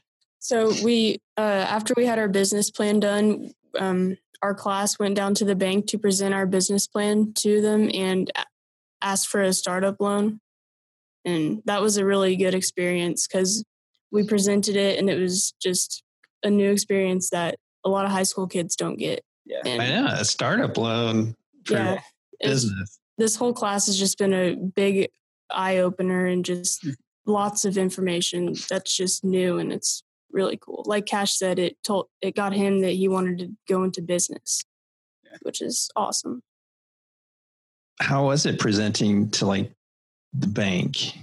So 0.40 0.72
we, 0.82 1.18
uh, 1.36 1.66
after 1.68 1.92
we 1.96 2.06
had 2.06 2.18
our 2.18 2.26
business 2.26 2.70
plan 2.70 2.98
done, 2.98 3.52
um, 3.78 4.16
our 4.42 4.54
class 4.54 4.98
went 4.98 5.14
down 5.14 5.34
to 5.34 5.44
the 5.44 5.54
bank 5.54 5.86
to 5.88 5.98
present 5.98 6.34
our 6.34 6.46
business 6.46 6.86
plan 6.86 7.34
to 7.34 7.60
them 7.60 7.90
and 7.92 8.30
a- 8.34 8.46
asked 9.02 9.28
for 9.28 9.42
a 9.42 9.52
startup 9.52 10.00
loan. 10.00 10.40
And 11.24 11.62
that 11.66 11.82
was 11.82 11.96
a 11.96 12.04
really 12.04 12.36
good 12.36 12.54
experience 12.54 13.26
because 13.26 13.64
we 14.10 14.24
presented 14.24 14.76
it 14.76 14.98
and 14.98 15.08
it 15.10 15.18
was 15.18 15.54
just 15.60 16.02
a 16.42 16.50
new 16.50 16.70
experience 16.70 17.30
that 17.30 17.56
a 17.84 17.88
lot 17.88 18.04
of 18.04 18.10
high 18.10 18.22
school 18.22 18.46
kids 18.46 18.76
don't 18.76 18.96
get. 18.96 19.22
Yeah. 19.46 19.60
And 19.64 19.82
I 19.82 19.88
know 19.88 20.06
a 20.06 20.24
startup 20.24 20.76
loan 20.76 21.34
for 21.64 21.74
yeah, 21.74 22.00
business. 22.40 22.98
this 23.18 23.36
whole 23.36 23.52
class 23.52 23.86
has 23.86 23.98
just 23.98 24.18
been 24.18 24.32
a 24.32 24.54
big 24.54 25.08
eye 25.50 25.78
opener 25.78 26.26
and 26.26 26.44
just 26.44 26.82
hmm. 26.82 26.90
lots 27.26 27.64
of 27.64 27.76
information 27.76 28.54
that's 28.68 28.96
just 28.96 29.24
new 29.24 29.58
and 29.58 29.72
it's 29.72 30.02
really 30.32 30.58
cool. 30.60 30.84
Like 30.86 31.06
Cash 31.06 31.36
said, 31.36 31.58
it 31.58 31.76
told 31.82 32.06
it 32.20 32.36
got 32.36 32.52
him 32.52 32.80
that 32.82 32.92
he 32.92 33.08
wanted 33.08 33.38
to 33.38 33.50
go 33.68 33.82
into 33.82 34.02
business, 34.02 34.62
which 35.42 35.60
is 35.60 35.90
awesome. 35.96 36.42
How 38.00 38.26
was 38.26 38.46
it 38.46 38.58
presenting 38.58 39.30
to 39.32 39.46
like 39.46 39.72
the 40.32 40.46
bank? 40.46 41.14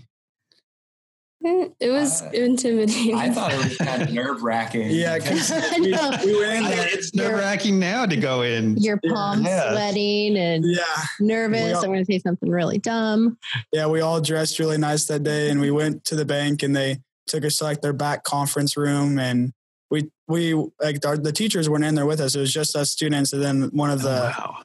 Eh, 1.45 1.67
It 1.79 1.89
was 1.91 2.23
Uh, 2.23 2.29
intimidating. 2.33 3.15
I 3.15 3.29
thought 3.29 3.53
it 3.53 3.57
was 3.63 3.77
kind 3.77 4.01
of 4.01 4.11
nerve 4.13 4.41
wracking. 4.41 4.89
yeah 4.89 5.17
because 5.17 5.51
we, 5.79 5.91
know. 5.91 6.09
we 6.25 6.37
went 6.39 6.57
in 6.59 6.63
I- 6.65 6.75
there 6.75 6.87
it's 6.91 7.13
nerve 7.13 7.39
wracking 7.39 7.79
now 7.79 8.05
to 8.05 8.17
go 8.17 8.41
in. 8.41 8.75
Your 8.77 8.99
palms 9.07 9.45
Yeah. 9.45 9.71
sweating 9.71 10.35
and 10.37 10.65
yeah 10.65 10.83
nervous. 11.19 11.75
All- 11.77 11.83
I'm 11.83 11.89
going 11.91 12.03
to 12.03 12.11
say 12.11 12.19
something 12.19 12.49
really 12.49 12.79
dumb. 12.79 13.37
yeah 13.71 13.87
we 13.87 14.01
all 14.01 14.19
dressed 14.19 14.57
really 14.59 14.77
nice 14.77 15.05
that 15.05 15.23
day 15.23 15.49
and 15.51 15.61
we 15.61 15.71
went 15.71 16.03
to 16.05 16.15
the 16.15 16.25
bank 16.25 16.63
and 16.63 16.75
they 16.75 16.97
took 17.27 17.45
us 17.45 17.57
to 17.57 17.65
like 17.65 17.81
their 17.81 17.93
back 17.93 18.23
conference 18.23 18.75
room 18.75 19.19
and 19.19 19.53
we 19.91 20.09
we 20.27 20.53
like 20.81 21.05
our, 21.05 21.17
the 21.17 21.31
teachers 21.31 21.69
weren't 21.69 21.83
in 21.85 21.93
there 21.95 22.05
with 22.05 22.19
us 22.19 22.35
it 22.35 22.39
was 22.39 22.51
just 22.51 22.75
us 22.75 22.89
students 22.89 23.31
and 23.31 23.41
then 23.43 23.63
one 23.73 23.89
of 23.91 23.99
Oh, 24.03 24.09
the 24.09 24.33
wow. 24.37 24.57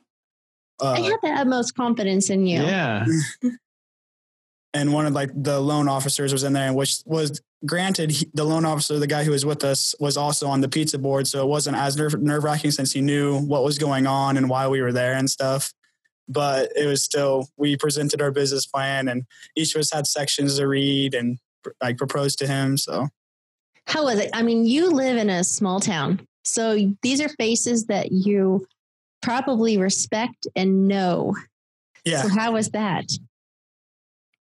I 0.81 0.85
uh, 1.01 1.03
have 1.03 1.21
the 1.23 1.29
utmost 1.29 1.77
confidence 1.77 2.29
in 2.31 2.47
you. 2.47 2.61
Yeah. 2.63 3.05
And 4.75 4.93
one 4.93 5.07
of 5.07 5.13
like 5.13 5.31
the 5.35 5.61
loan 5.61 5.89
officers 5.89 6.33
was 6.33 6.45
in 6.45 6.53
there 6.53 6.73
which 6.73 7.03
was 7.05 7.41
granted, 7.65 8.11
he, 8.11 8.27
the 8.35 8.45
loan 8.45 8.65
officer, 8.65 8.99
the 8.99 9.07
guy 9.07 9.25
who 9.25 9.31
was 9.31 9.47
with 9.47 9.65
us, 9.65 9.95
was 10.01 10.17
also 10.17 10.49
on 10.49 10.61
the 10.61 10.69
pizza 10.69 10.99
board, 10.99 11.27
so 11.27 11.43
it 11.43 11.49
wasn't 11.49 11.77
as 11.77 11.97
nerve 11.97 12.45
wracking 12.45 12.71
since 12.71 12.93
he 12.93 13.01
knew 13.01 13.39
what 13.39 13.65
was 13.65 13.79
going 13.79 14.07
on 14.07 14.37
and 14.37 14.49
why 14.49 14.69
we 14.69 14.81
were 14.81 14.93
there 14.93 15.15
and 15.15 15.31
stuff. 15.31 15.73
But 16.29 16.71
it 16.77 16.87
was 16.87 17.05
still 17.05 17.49
we 17.57 17.77
presented 17.77 18.23
our 18.23 18.31
business 18.31 18.67
plan, 18.67 19.09
and 19.09 19.25
each 19.57 19.75
of 19.75 19.81
us 19.81 19.93
had 19.93 20.07
sections 20.07 20.57
to 20.57 20.67
read 20.67 21.15
and 21.15 21.39
like 21.83 21.99
proposed 21.99 22.39
to 22.39 22.47
him. 22.47 22.77
So, 22.77 23.09
how 23.87 24.05
was 24.05 24.19
it? 24.19 24.31
I 24.33 24.43
mean, 24.43 24.65
you 24.65 24.91
live 24.91 25.17
in 25.17 25.29
a 25.31 25.45
small 25.45 25.81
town, 25.81 26.27
so 26.45 26.77
these 27.03 27.21
are 27.21 27.29
faces 27.29 27.87
that 27.87 28.13
you 28.13 28.67
probably 29.21 29.79
respect 29.79 30.47
and 30.57 30.89
know. 30.89 31.35
Yeah. 32.05 32.23
So 32.23 32.29
how 32.29 32.53
was 32.53 32.71
that? 32.71 33.07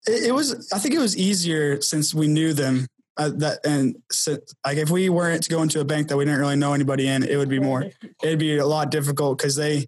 It, 0.07 0.27
it 0.27 0.31
was. 0.33 0.69
I 0.73 0.79
think 0.79 0.93
it 0.93 0.99
was 0.99 1.17
easier 1.17 1.81
since 1.81 2.13
we 2.13 2.27
knew 2.27 2.53
them. 2.53 2.87
Uh, 3.15 3.29
that 3.29 3.59
and 3.63 3.95
so, 4.11 4.37
like 4.65 4.77
if 4.77 4.89
we 4.89 5.07
weren't 5.09 5.43
to 5.43 5.49
go 5.49 5.61
into 5.61 5.79
a 5.79 5.85
bank 5.85 6.07
that 6.07 6.17
we 6.17 6.25
didn't 6.25 6.39
really 6.39 6.55
know 6.55 6.73
anybody 6.73 7.07
in, 7.07 7.23
it 7.23 7.37
would 7.37 7.49
be 7.49 7.59
more. 7.59 7.85
It'd 8.23 8.39
be 8.39 8.57
a 8.57 8.65
lot 8.65 8.89
difficult 8.89 9.37
because 9.37 9.55
they 9.55 9.87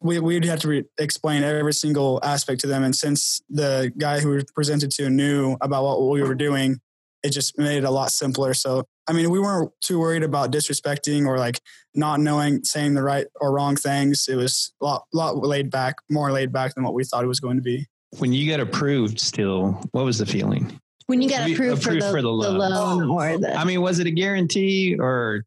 we 0.00 0.18
we'd 0.20 0.44
have 0.44 0.60
to 0.60 0.68
re- 0.68 0.84
explain 0.98 1.42
every 1.42 1.74
single 1.74 2.18
aspect 2.22 2.62
to 2.62 2.66
them. 2.66 2.82
And 2.82 2.96
since 2.96 3.42
the 3.50 3.92
guy 3.98 4.20
who 4.20 4.30
we 4.30 4.42
presented 4.54 4.90
to 4.92 5.10
knew 5.10 5.56
about 5.60 5.84
what 5.84 6.08
we 6.08 6.22
were 6.22 6.34
doing, 6.34 6.80
it 7.22 7.30
just 7.30 7.58
made 7.58 7.78
it 7.78 7.84
a 7.84 7.90
lot 7.90 8.10
simpler. 8.10 8.54
So 8.54 8.84
I 9.10 9.12
mean, 9.12 9.28
we 9.30 9.40
weren't 9.40 9.72
too 9.80 9.98
worried 9.98 10.22
about 10.22 10.52
disrespecting 10.52 11.26
or 11.26 11.36
like 11.36 11.60
not 11.94 12.20
knowing 12.20 12.62
saying 12.62 12.94
the 12.94 13.02
right 13.02 13.26
or 13.40 13.52
wrong 13.52 13.74
things. 13.74 14.28
It 14.28 14.36
was 14.36 14.72
a 14.80 14.84
lot, 14.84 15.04
lot 15.12 15.36
laid 15.36 15.68
back, 15.68 15.96
more 16.08 16.30
laid 16.30 16.52
back 16.52 16.74
than 16.74 16.84
what 16.84 16.94
we 16.94 17.04
thought 17.04 17.24
it 17.24 17.28
was 17.28 17.40
going 17.40 17.56
to 17.56 17.62
be. 17.62 17.86
When 18.18 18.32
you 18.32 18.50
got 18.50 18.60
approved, 18.60 19.20
still, 19.20 19.80
what 19.92 20.04
was 20.04 20.18
the 20.18 20.26
feeling? 20.26 20.80
When 21.06 21.22
you 21.22 21.28
got 21.28 21.50
approved, 21.50 21.82
approved, 21.82 21.82
for, 21.82 21.94
the, 21.94 22.10
for 22.10 22.22
the, 22.22 22.28
loan, 22.28 22.58
the 22.58 22.68
loan 22.68 23.10
oh. 23.10 23.14
or 23.14 23.38
the. 23.38 23.54
I 23.54 23.64
mean, 23.64 23.80
was 23.80 23.98
it 23.98 24.06
a 24.06 24.10
guarantee 24.10 24.96
or 24.98 25.44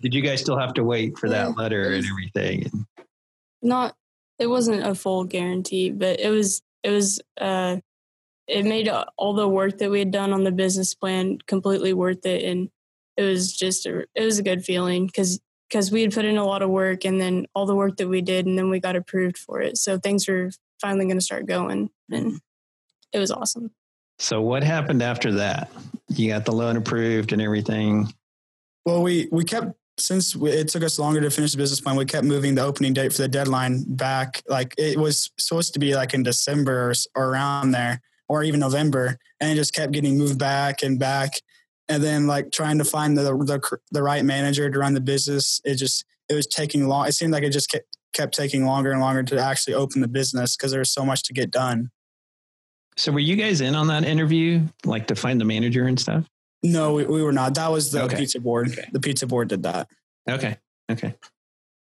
did 0.00 0.14
you 0.14 0.22
guys 0.22 0.40
still 0.40 0.58
have 0.58 0.74
to 0.74 0.84
wait 0.84 1.18
for 1.18 1.28
that 1.30 1.56
letter 1.56 1.92
and 1.92 2.04
everything? 2.06 2.86
Not, 3.62 3.94
it 4.38 4.46
wasn't 4.46 4.86
a 4.86 4.94
full 4.94 5.24
guarantee, 5.24 5.90
but 5.90 6.20
it 6.20 6.30
was, 6.30 6.62
it 6.82 6.90
was, 6.90 7.20
uh, 7.40 7.76
it 8.46 8.64
made 8.64 8.88
all 9.16 9.34
the 9.34 9.48
work 9.48 9.78
that 9.78 9.90
we 9.90 9.98
had 9.98 10.10
done 10.10 10.32
on 10.32 10.44
the 10.44 10.52
business 10.52 10.94
plan 10.94 11.38
completely 11.46 11.92
worth 11.92 12.24
it. 12.26 12.44
And 12.44 12.70
it 13.16 13.22
was 13.22 13.52
just 13.54 13.86
a, 13.86 14.04
it 14.14 14.24
was 14.24 14.38
a 14.38 14.42
good 14.42 14.64
feeling 14.64 15.06
because 15.06 15.40
because 15.68 15.90
we 15.90 16.02
had 16.02 16.14
put 16.14 16.24
in 16.24 16.36
a 16.36 16.44
lot 16.44 16.62
of 16.62 16.70
work 16.70 17.04
and 17.04 17.20
then 17.20 17.46
all 17.54 17.66
the 17.66 17.74
work 17.74 17.96
that 17.96 18.08
we 18.08 18.22
did 18.22 18.46
and 18.46 18.56
then 18.56 18.70
we 18.70 18.78
got 18.78 18.96
approved 18.96 19.36
for 19.36 19.60
it 19.60 19.76
so 19.76 19.98
things 19.98 20.28
were 20.28 20.50
finally 20.80 21.06
going 21.06 21.18
to 21.18 21.24
start 21.24 21.46
going 21.46 21.90
and 22.10 22.40
it 23.12 23.18
was 23.18 23.30
awesome. 23.30 23.70
So 24.18 24.40
what 24.40 24.62
happened 24.62 25.02
after 25.02 25.32
that? 25.32 25.70
You 26.08 26.28
got 26.28 26.44
the 26.44 26.52
loan 26.52 26.76
approved 26.76 27.32
and 27.32 27.42
everything. 27.42 28.12
Well 28.84 29.02
we 29.02 29.28
we 29.30 29.44
kept 29.44 29.74
since 29.98 30.34
it 30.34 30.68
took 30.68 30.84
us 30.84 30.98
longer 30.98 31.20
to 31.20 31.30
finish 31.30 31.52
the 31.52 31.58
business 31.58 31.80
plan 31.80 31.96
we 31.96 32.04
kept 32.04 32.24
moving 32.24 32.54
the 32.54 32.62
opening 32.62 32.92
date 32.92 33.12
for 33.12 33.22
the 33.22 33.28
deadline 33.28 33.84
back 33.88 34.42
like 34.46 34.74
it 34.76 34.98
was 34.98 35.30
supposed 35.38 35.72
to 35.72 35.78
be 35.78 35.94
like 35.94 36.12
in 36.12 36.22
december 36.22 36.90
or, 36.90 36.94
or 37.14 37.30
around 37.30 37.70
there 37.70 38.00
or 38.28 38.42
even 38.42 38.60
november 38.60 39.16
and 39.40 39.50
it 39.50 39.54
just 39.54 39.72
kept 39.72 39.92
getting 39.92 40.18
moved 40.18 40.38
back 40.38 40.82
and 40.82 40.98
back 40.98 41.40
and 41.88 42.02
then 42.02 42.26
like 42.26 42.50
trying 42.52 42.78
to 42.78 42.84
find 42.84 43.16
the, 43.16 43.22
the 43.22 43.78
the 43.90 44.02
right 44.02 44.24
manager 44.24 44.68
to 44.70 44.78
run 44.78 44.92
the 44.92 45.00
business 45.00 45.60
it 45.64 45.76
just 45.76 46.04
it 46.28 46.34
was 46.34 46.46
taking 46.46 46.86
long 46.88 47.06
it 47.08 47.12
seemed 47.12 47.32
like 47.32 47.42
it 47.42 47.50
just 47.50 47.70
kept 47.70 47.95
kept 48.16 48.34
taking 48.34 48.64
longer 48.64 48.90
and 48.90 49.00
longer 49.00 49.22
to 49.22 49.38
actually 49.38 49.74
open 49.74 50.00
the 50.00 50.08
business 50.08 50.56
because 50.56 50.70
there 50.70 50.80
was 50.80 50.92
so 50.92 51.04
much 51.04 51.22
to 51.24 51.32
get 51.32 51.50
done. 51.50 51.90
So 52.96 53.12
were 53.12 53.20
you 53.20 53.36
guys 53.36 53.60
in 53.60 53.74
on 53.74 53.88
that 53.88 54.04
interview 54.04 54.62
like 54.84 55.06
to 55.08 55.14
find 55.14 55.40
the 55.40 55.44
manager 55.44 55.86
and 55.86 56.00
stuff? 56.00 56.26
No 56.62 56.94
we, 56.94 57.04
we 57.04 57.22
were 57.22 57.32
not. 57.32 57.54
That 57.54 57.70
was 57.70 57.92
the 57.92 58.02
okay. 58.04 58.16
pizza 58.16 58.40
board. 58.40 58.70
Okay. 58.70 58.88
the 58.90 59.00
pizza 59.00 59.26
board 59.26 59.48
did 59.48 59.64
that. 59.64 59.88
Okay. 60.28 60.56
Okay. 60.90 61.14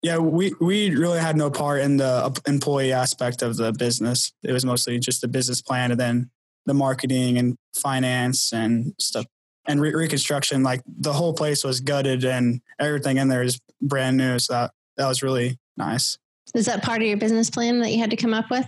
Yeah 0.02 0.18
we 0.18 0.54
we 0.60 0.94
really 0.94 1.18
had 1.18 1.36
no 1.36 1.50
part 1.50 1.80
in 1.80 1.96
the 1.96 2.04
uh, 2.04 2.32
employee 2.46 2.92
aspect 2.92 3.42
of 3.42 3.56
the 3.56 3.72
business. 3.72 4.32
It 4.42 4.52
was 4.52 4.64
mostly 4.64 4.98
just 5.00 5.20
the 5.20 5.28
business 5.28 5.60
plan 5.60 5.90
and 5.90 6.00
then 6.00 6.30
the 6.66 6.74
marketing 6.74 7.38
and 7.38 7.56
finance 7.74 8.52
and 8.52 8.94
stuff 9.00 9.26
and 9.66 9.80
re- 9.80 9.94
reconstruction, 9.94 10.62
like 10.62 10.82
the 10.86 11.12
whole 11.12 11.32
place 11.32 11.64
was 11.64 11.80
gutted 11.80 12.24
and 12.24 12.60
everything 12.78 13.16
in 13.16 13.28
there 13.28 13.42
is 13.42 13.60
brand 13.80 14.16
new. 14.16 14.38
So 14.38 14.52
that, 14.52 14.72
that 14.96 15.06
was 15.06 15.22
really 15.22 15.58
nice. 15.80 16.18
Is 16.54 16.66
that 16.66 16.82
part 16.82 17.02
of 17.02 17.08
your 17.08 17.16
business 17.16 17.50
plan 17.50 17.80
that 17.80 17.90
you 17.90 17.98
had 17.98 18.10
to 18.10 18.16
come 18.16 18.34
up 18.34 18.50
with? 18.50 18.66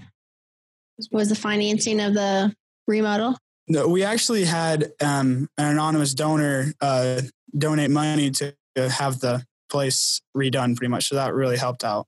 Was 1.11 1.29
the 1.29 1.35
financing 1.35 2.01
of 2.01 2.14
the 2.14 2.55
remodel? 2.87 3.37
No, 3.68 3.88
we 3.88 4.05
actually 4.05 4.44
had 4.44 4.92
um, 5.01 5.48
an 5.57 5.68
anonymous 5.72 6.14
donor 6.14 6.72
uh, 6.81 7.22
donate 7.57 7.90
money 7.90 8.31
to 8.31 8.55
have 8.77 9.20
the 9.20 9.44
place 9.70 10.20
redone 10.37 10.77
pretty 10.77 10.90
much. 10.90 11.09
So 11.09 11.14
that 11.14 11.35
really 11.35 11.57
helped 11.57 11.85
out. 11.85 12.07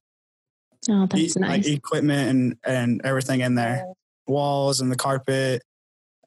Oh, 0.91 1.07
that's 1.07 1.37
e- 1.37 1.41
nice. 1.41 1.65
Like 1.65 1.67
equipment 1.67 2.29
and, 2.29 2.57
and 2.65 3.01
everything 3.05 3.41
in 3.41 3.55
there, 3.55 3.87
walls 4.27 4.81
and 4.81 4.91
the 4.91 4.97
carpet 4.97 5.63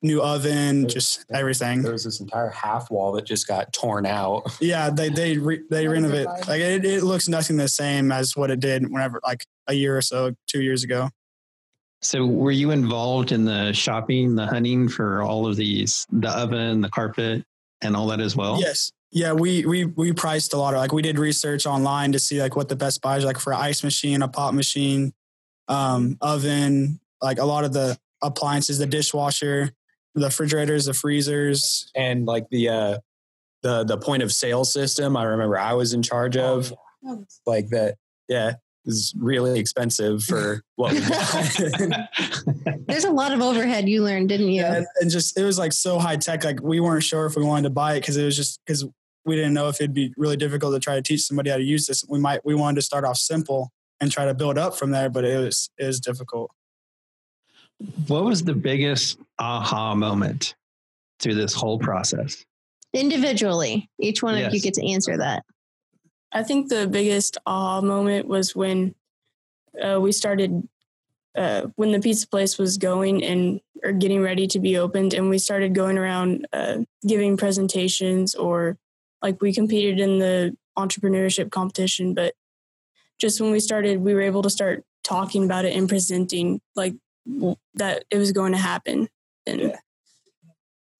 new 0.01 0.21
oven, 0.21 0.87
just 0.87 1.25
everything. 1.31 1.81
There 1.81 1.91
was 1.91 2.03
this 2.03 2.19
entire 2.19 2.49
half 2.49 2.89
wall 2.91 3.11
that 3.13 3.25
just 3.25 3.47
got 3.47 3.73
torn 3.73 4.05
out. 4.05 4.43
Yeah, 4.67 4.89
they 4.89 5.09
they 5.09 5.37
re, 5.37 5.61
they 5.69 5.87
renovate 5.87 6.25
like 6.25 6.59
it, 6.59 6.83
it 6.83 7.03
looks 7.03 7.27
nothing 7.29 7.57
the 7.57 7.69
same 7.69 8.11
as 8.11 8.35
what 8.35 8.51
it 8.51 8.59
did 8.59 8.91
whenever 8.91 9.19
like 9.23 9.45
a 9.67 9.73
year 9.73 9.97
or 9.97 10.01
so, 10.01 10.33
two 10.47 10.61
years 10.61 10.83
ago. 10.83 11.09
So 12.01 12.25
were 12.25 12.51
you 12.51 12.71
involved 12.71 13.31
in 13.31 13.45
the 13.45 13.71
shopping, 13.73 14.35
the 14.35 14.45
hunting 14.45 14.89
for 14.89 15.21
all 15.21 15.47
of 15.47 15.55
these, 15.55 16.05
the 16.11 16.29
oven, 16.29 16.81
the 16.81 16.89
carpet, 16.89 17.43
and 17.81 17.95
all 17.95 18.07
that 18.07 18.19
as 18.19 18.35
well? 18.35 18.59
Yes. 18.59 18.91
Yeah, 19.11 19.33
we 19.33 19.65
we 19.65 19.85
we 19.85 20.11
priced 20.11 20.53
a 20.53 20.57
lot 20.57 20.73
of 20.73 20.79
like 20.79 20.91
we 20.91 21.01
did 21.01 21.17
research 21.17 21.65
online 21.65 22.11
to 22.11 22.19
see 22.19 22.41
like 22.41 22.55
what 22.55 22.67
the 22.67 22.75
best 22.75 23.01
buys 23.01 23.23
like 23.23 23.39
for 23.39 23.53
an 23.53 23.59
ice 23.59 23.83
machine, 23.83 24.21
a 24.21 24.27
pop 24.27 24.53
machine, 24.53 25.13
um, 25.69 26.17
oven, 26.19 26.99
like 27.21 27.39
a 27.39 27.45
lot 27.45 27.63
of 27.63 27.73
the 27.73 27.97
appliances, 28.21 28.79
the 28.79 28.85
dishwasher, 28.85 29.71
the 30.19 30.25
refrigerators, 30.25 30.85
the 30.85 30.93
freezers, 30.93 31.91
and 31.95 32.25
like 32.25 32.49
the 32.49 32.69
uh, 32.69 32.97
the 33.61 33.83
the 33.83 33.97
point 33.97 34.23
of 34.23 34.31
sale 34.31 34.65
system. 34.65 35.17
I 35.17 35.23
remember 35.23 35.57
I 35.57 35.73
was 35.73 35.93
in 35.93 36.01
charge 36.01 36.37
oh, 36.37 36.57
of 36.57 36.73
oh, 37.05 37.25
like 37.45 37.69
that. 37.69 37.95
Yeah, 38.27 38.53
is 38.85 39.13
really 39.17 39.59
expensive 39.59 40.23
for 40.23 40.61
what 40.75 40.93
we 40.93 41.01
got. 41.01 42.77
There's 42.87 43.05
a 43.05 43.11
lot 43.11 43.33
of 43.33 43.41
overhead 43.41 43.87
you 43.87 44.03
learned, 44.03 44.29
didn't 44.29 44.49
you? 44.49 44.61
Yeah, 44.61 44.83
and 44.99 45.11
just 45.11 45.37
it 45.37 45.43
was 45.43 45.59
like 45.59 45.73
so 45.73 45.99
high 45.99 46.17
tech. 46.17 46.43
Like 46.43 46.61
we 46.61 46.79
weren't 46.79 47.03
sure 47.03 47.25
if 47.25 47.35
we 47.35 47.43
wanted 47.43 47.63
to 47.63 47.69
buy 47.69 47.95
it 47.95 48.01
because 48.01 48.17
it 48.17 48.25
was 48.25 48.35
just 48.35 48.59
because 48.65 48.85
we 49.25 49.35
didn't 49.35 49.53
know 49.53 49.67
if 49.67 49.81
it'd 49.81 49.93
be 49.93 50.13
really 50.17 50.37
difficult 50.37 50.73
to 50.73 50.79
try 50.79 50.95
to 50.95 51.01
teach 51.01 51.21
somebody 51.21 51.49
how 51.49 51.57
to 51.57 51.63
use 51.63 51.85
this. 51.85 52.03
We 52.07 52.19
might 52.19 52.43
we 52.45 52.55
wanted 52.55 52.75
to 52.75 52.81
start 52.81 53.03
off 53.03 53.17
simple 53.17 53.71
and 53.99 54.11
try 54.11 54.25
to 54.25 54.33
build 54.33 54.57
up 54.57 54.77
from 54.77 54.91
there, 54.91 55.09
but 55.09 55.25
it 55.25 55.37
was 55.37 55.69
it 55.77 55.85
was 55.85 55.99
difficult. 55.99 56.51
What 58.07 58.23
was 58.23 58.43
the 58.43 58.53
biggest 58.53 59.19
aha 59.39 59.95
moment 59.95 60.55
through 61.19 61.35
this 61.35 61.53
whole 61.53 61.79
process? 61.79 62.45
Individually, 62.93 63.89
each 63.99 64.23
one 64.23 64.37
yes. 64.37 64.47
of 64.47 64.53
you 64.53 64.61
get 64.61 64.73
to 64.75 64.87
answer 64.87 65.17
that. 65.17 65.43
I 66.31 66.43
think 66.43 66.69
the 66.69 66.87
biggest 66.87 67.37
aha 67.45 67.81
moment 67.81 68.27
was 68.27 68.55
when 68.55 68.95
uh, 69.81 69.99
we 70.01 70.11
started 70.11 70.67
uh, 71.35 71.67
when 71.75 71.91
the 71.91 71.99
pizza 71.99 72.27
place 72.27 72.57
was 72.57 72.77
going 72.77 73.23
and 73.23 73.61
or 73.83 73.91
getting 73.91 74.21
ready 74.21 74.47
to 74.47 74.59
be 74.59 74.77
opened, 74.77 75.13
and 75.13 75.29
we 75.29 75.37
started 75.37 75.75
going 75.75 75.97
around 75.97 76.47
uh, 76.51 76.77
giving 77.07 77.37
presentations 77.37 78.33
or 78.33 78.77
like 79.21 79.41
we 79.41 79.53
competed 79.53 79.99
in 79.99 80.19
the 80.19 80.55
entrepreneurship 80.77 81.51
competition, 81.51 82.13
but 82.13 82.33
just 83.19 83.41
when 83.41 83.51
we 83.51 83.59
started, 83.59 84.01
we 84.01 84.13
were 84.13 84.21
able 84.21 84.43
to 84.43 84.49
start 84.49 84.83
talking 85.03 85.43
about 85.43 85.65
it 85.65 85.75
and 85.75 85.89
presenting 85.89 86.61
like 86.75 86.93
that 87.75 88.05
it 88.09 88.17
was 88.17 88.31
going 88.31 88.53
to 88.53 88.57
happen. 88.57 89.07
And 89.45 89.61
yeah. 89.61 89.67
yeah. 89.67 89.73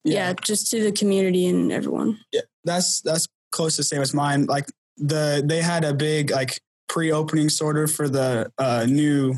yeah. 0.04 0.34
just 0.44 0.70
to 0.72 0.84
the 0.84 0.92
community 0.92 1.48
and 1.48 1.72
everyone. 1.72 2.20
Yeah 2.32 2.42
that's 2.68 3.02
that's 3.02 3.28
close 3.52 3.76
to 3.78 3.80
the 3.80 3.86
same 3.86 4.02
as 4.02 4.13
mine. 4.13 4.46
Like 4.46 4.68
the 4.98 5.42
they 5.44 5.62
had 5.62 5.84
a 5.84 5.94
big 5.94 6.30
like 6.30 6.62
pre-opening 6.88 7.50
sorter 7.50 7.88
for 7.88 8.08
the 8.08 8.52
uh, 8.60 8.86
new 8.88 9.36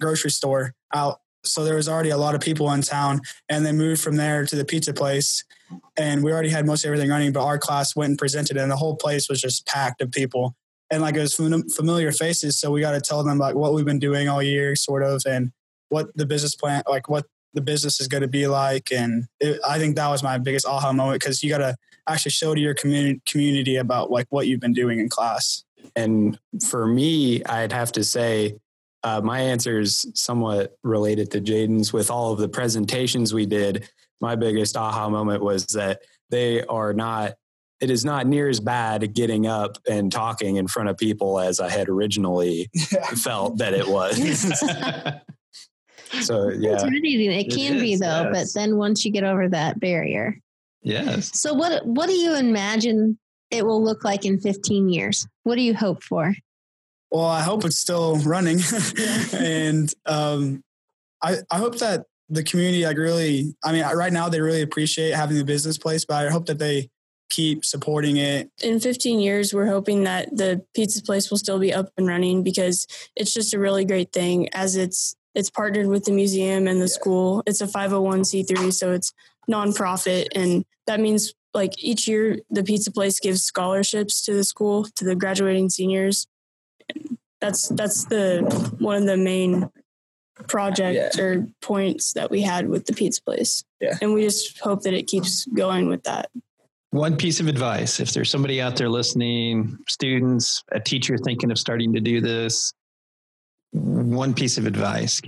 grocery 0.00 0.30
store 0.30 0.74
out. 0.92 1.20
So 1.44 1.64
there 1.64 1.76
was 1.76 1.88
already 1.88 2.10
a 2.10 2.18
lot 2.18 2.34
of 2.34 2.40
people 2.40 2.70
in 2.72 2.82
town 2.82 3.20
and 3.48 3.64
they 3.64 3.72
moved 3.72 4.02
from 4.02 4.16
there 4.16 4.44
to 4.44 4.56
the 4.56 4.64
pizza 4.64 4.92
place. 4.92 5.44
And 5.96 6.22
we 6.22 6.32
already 6.32 6.48
had 6.48 6.66
most 6.66 6.84
everything 6.84 7.08
running 7.08 7.32
but 7.32 7.44
our 7.44 7.58
class 7.58 7.96
went 7.96 8.10
and 8.10 8.18
presented 8.18 8.56
and 8.56 8.70
the 8.70 8.76
whole 8.76 8.96
place 8.96 9.28
was 9.28 9.40
just 9.40 9.66
packed 9.66 10.02
of 10.02 10.10
people. 10.10 10.54
And 10.90 11.02
like 11.02 11.16
it 11.16 11.20
was 11.20 11.34
familiar 11.34 12.12
faces 12.12 12.60
so 12.60 12.70
we 12.70 12.80
got 12.80 12.92
to 12.92 13.00
tell 13.00 13.24
them 13.24 13.38
like 13.38 13.54
what 13.54 13.74
we've 13.74 13.84
been 13.84 13.98
doing 13.98 14.28
all 14.28 14.42
year 14.42 14.76
sort 14.76 15.02
of 15.02 15.22
and 15.26 15.50
what 15.88 16.16
the 16.16 16.26
business 16.26 16.54
plan, 16.54 16.82
like 16.88 17.08
what 17.08 17.26
the 17.54 17.60
business 17.60 18.00
is 18.00 18.08
going 18.08 18.22
to 18.22 18.28
be 18.28 18.46
like. 18.46 18.92
And 18.92 19.26
it, 19.40 19.60
I 19.66 19.78
think 19.78 19.96
that 19.96 20.08
was 20.08 20.22
my 20.22 20.38
biggest 20.38 20.66
aha 20.66 20.92
moment 20.92 21.20
because 21.20 21.42
you 21.42 21.50
got 21.50 21.58
to 21.58 21.76
actually 22.08 22.30
show 22.30 22.54
to 22.54 22.60
your 22.60 22.74
community 22.74 23.20
community 23.26 23.76
about 23.76 24.10
like 24.10 24.26
what 24.30 24.46
you've 24.46 24.60
been 24.60 24.72
doing 24.72 25.00
in 25.00 25.08
class. 25.08 25.64
And 25.94 26.38
for 26.68 26.86
me, 26.86 27.42
I'd 27.44 27.72
have 27.72 27.92
to 27.92 28.04
say 28.04 28.56
uh, 29.02 29.20
my 29.22 29.40
answer 29.40 29.80
is 29.80 30.06
somewhat 30.14 30.76
related 30.82 31.30
to 31.32 31.40
Jaden's 31.40 31.92
with 31.92 32.10
all 32.10 32.32
of 32.32 32.38
the 32.38 32.48
presentations 32.48 33.32
we 33.32 33.46
did. 33.46 33.88
my 34.20 34.34
biggest 34.34 34.76
aha 34.76 35.08
moment 35.08 35.42
was 35.42 35.66
that 35.66 36.00
they 36.30 36.62
are 36.64 36.92
not 36.92 37.34
it 37.80 37.90
is 37.90 38.04
not 38.04 38.26
near 38.26 38.48
as 38.48 38.58
bad 38.58 39.12
getting 39.14 39.46
up 39.46 39.76
and 39.88 40.10
talking 40.10 40.56
in 40.56 40.66
front 40.66 40.88
of 40.88 40.96
people 40.96 41.38
as 41.38 41.60
I 41.60 41.68
had 41.68 41.90
originally 41.90 42.70
felt 43.22 43.58
that 43.58 43.74
it 43.74 43.86
was. 43.86 44.18
so 46.22 46.48
yeah, 46.50 46.72
intimidating. 46.72 47.32
It 47.32 47.46
It 47.46 47.54
can 47.54 47.78
be 47.78 47.94
is, 47.94 48.00
though, 48.00 48.30
but 48.32 48.46
then 48.54 48.76
once 48.76 49.04
you 49.04 49.10
get 49.12 49.24
over 49.24 49.48
that 49.48 49.80
barrier. 49.80 50.38
yes. 50.82 51.38
So 51.38 51.54
what 51.54 51.86
what 51.86 52.06
do 52.06 52.14
you 52.14 52.34
imagine 52.34 53.18
it 53.50 53.64
will 53.64 53.82
look 53.82 54.04
like 54.04 54.24
in 54.24 54.40
15 54.40 54.88
years? 54.88 55.26
What 55.44 55.56
do 55.56 55.62
you 55.62 55.74
hope 55.74 56.02
for? 56.02 56.34
Well, 57.10 57.24
I 57.26 57.42
hope 57.42 57.64
it's 57.64 57.78
still 57.78 58.16
running, 58.18 58.58
and 59.32 59.92
um, 60.06 60.62
I 61.22 61.36
I 61.50 61.58
hope 61.58 61.78
that 61.78 62.06
the 62.28 62.42
community 62.42 62.84
like 62.84 62.96
really. 62.98 63.54
I 63.64 63.72
mean, 63.72 63.84
right 63.84 64.12
now 64.12 64.28
they 64.28 64.40
really 64.40 64.62
appreciate 64.62 65.14
having 65.14 65.36
the 65.38 65.44
business 65.44 65.78
place, 65.78 66.04
but 66.04 66.26
I 66.26 66.30
hope 66.30 66.46
that 66.46 66.58
they 66.58 66.90
keep 67.30 67.64
supporting 67.64 68.16
it. 68.18 68.50
in 68.62 68.78
15 68.80 69.18
years, 69.20 69.52
we're 69.52 69.66
hoping 69.66 70.04
that 70.04 70.28
the 70.36 70.64
pizza 70.74 71.02
place 71.02 71.28
will 71.30 71.38
still 71.38 71.58
be 71.58 71.72
up 71.72 71.90
and 71.96 72.06
running 72.06 72.42
because 72.44 72.86
it's 73.16 73.34
just 73.34 73.52
a 73.52 73.58
really 73.58 73.84
great 73.84 74.12
thing 74.12 74.48
as 74.54 74.76
it's 74.76 75.16
it's 75.36 75.50
partnered 75.50 75.86
with 75.86 76.04
the 76.04 76.12
museum 76.12 76.66
and 76.66 76.80
the 76.80 76.88
school. 76.88 77.42
It's 77.46 77.60
a 77.60 77.66
501c3, 77.66 78.72
so 78.72 78.92
it's 78.92 79.12
nonprofit, 79.48 80.28
and 80.34 80.64
that 80.86 80.98
means 80.98 81.34
like 81.52 81.74
each 81.78 82.08
year 82.08 82.38
the 82.50 82.64
pizza 82.64 82.90
place 82.90 83.20
gives 83.20 83.42
scholarships 83.42 84.24
to 84.24 84.34
the 84.34 84.44
school 84.44 84.84
to 84.96 85.04
the 85.04 85.14
graduating 85.14 85.68
seniors. 85.68 86.26
That's 87.40 87.68
that's 87.68 88.06
the 88.06 88.40
one 88.78 88.96
of 88.96 89.06
the 89.06 89.18
main 89.18 89.70
project 90.48 91.18
or 91.18 91.46
points 91.60 92.14
that 92.14 92.30
we 92.30 92.40
had 92.40 92.68
with 92.68 92.86
the 92.86 92.94
pizza 92.94 93.22
place. 93.22 93.62
Yeah. 93.80 93.98
And 94.00 94.14
we 94.14 94.22
just 94.22 94.58
hope 94.60 94.82
that 94.82 94.94
it 94.94 95.06
keeps 95.06 95.44
going 95.46 95.88
with 95.88 96.02
that. 96.04 96.30
One 96.90 97.16
piece 97.16 97.40
of 97.40 97.46
advice 97.46 98.00
if 98.00 98.12
there's 98.12 98.30
somebody 98.30 98.60
out 98.60 98.76
there 98.76 98.88
listening, 98.88 99.76
students, 99.86 100.62
a 100.72 100.80
teacher 100.80 101.18
thinking 101.18 101.50
of 101.50 101.58
starting 101.58 101.92
to 101.92 102.00
do 102.00 102.22
this, 102.22 102.72
one 103.72 104.34
piece 104.34 104.58
of 104.58 104.66
advice. 104.66 105.20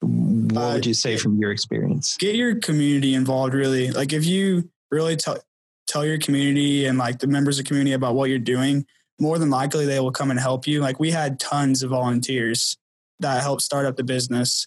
What 0.00 0.56
Uh, 0.56 0.72
would 0.74 0.86
you 0.86 0.94
say 0.94 1.16
from 1.16 1.38
your 1.38 1.50
experience? 1.50 2.16
get 2.18 2.36
your 2.36 2.54
community 2.56 3.14
involved 3.14 3.54
really 3.54 3.90
like 3.90 4.12
if 4.12 4.24
you 4.24 4.68
really 4.90 5.16
tell 5.16 5.38
tell 5.86 6.04
your 6.04 6.18
community 6.18 6.84
and 6.86 6.98
like 6.98 7.18
the 7.18 7.26
members 7.26 7.58
of 7.58 7.64
the 7.64 7.68
community 7.68 7.92
about 7.94 8.14
what 8.14 8.28
you're 8.28 8.38
doing 8.38 8.84
more 9.18 9.38
than 9.38 9.48
likely 9.50 9.86
they 9.86 9.98
will 10.00 10.12
come 10.12 10.30
and 10.30 10.38
help 10.38 10.66
you 10.66 10.80
like 10.80 11.00
we 11.00 11.10
had 11.10 11.40
tons 11.40 11.82
of 11.82 11.90
volunteers 11.90 12.76
that 13.20 13.40
helped 13.42 13.62
start 13.62 13.86
up 13.86 13.96
the 13.96 14.04
business 14.04 14.66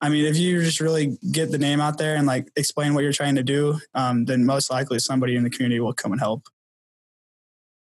i 0.00 0.08
mean 0.08 0.24
if 0.24 0.36
you 0.36 0.62
just 0.62 0.78
really 0.80 1.18
get 1.32 1.50
the 1.50 1.58
name 1.58 1.80
out 1.80 1.98
there 1.98 2.14
and 2.16 2.26
like 2.26 2.48
explain 2.56 2.94
what 2.94 3.02
you're 3.02 3.12
trying 3.12 3.34
to 3.34 3.42
do 3.42 3.78
um, 3.94 4.24
then 4.26 4.46
most 4.46 4.70
likely 4.70 4.98
somebody 4.98 5.34
in 5.36 5.42
the 5.42 5.50
community 5.50 5.80
will 5.80 5.92
come 5.92 6.12
and 6.12 6.20
help 6.20 6.44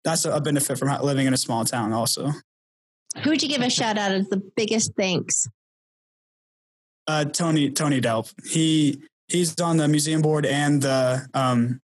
that's 0.03 0.25
a 0.25 0.39
benefit 0.39 0.77
from 0.77 0.89
living 1.01 1.25
in 1.25 1.33
a 1.33 1.37
small 1.37 1.65
town 1.65 1.91
also 1.93 2.31
Who 3.21 3.29
would 3.29 3.43
you 3.43 3.49
give 3.49 3.61
a 3.61 3.69
shout 3.69 3.97
out 3.97 4.11
as 4.11 4.27
the 4.29 4.41
biggest 4.55 4.93
thanks? 4.97 5.47
uh, 7.07 7.25
Tony 7.25 7.69
Tony 7.69 8.01
Delp. 8.01 8.33
He 8.47 9.01
he's 9.27 9.59
on 9.59 9.77
the 9.77 9.87
museum 9.87 10.21
board 10.21 10.45
and 10.45 10.81
the 10.81 11.27
um, 11.33 11.81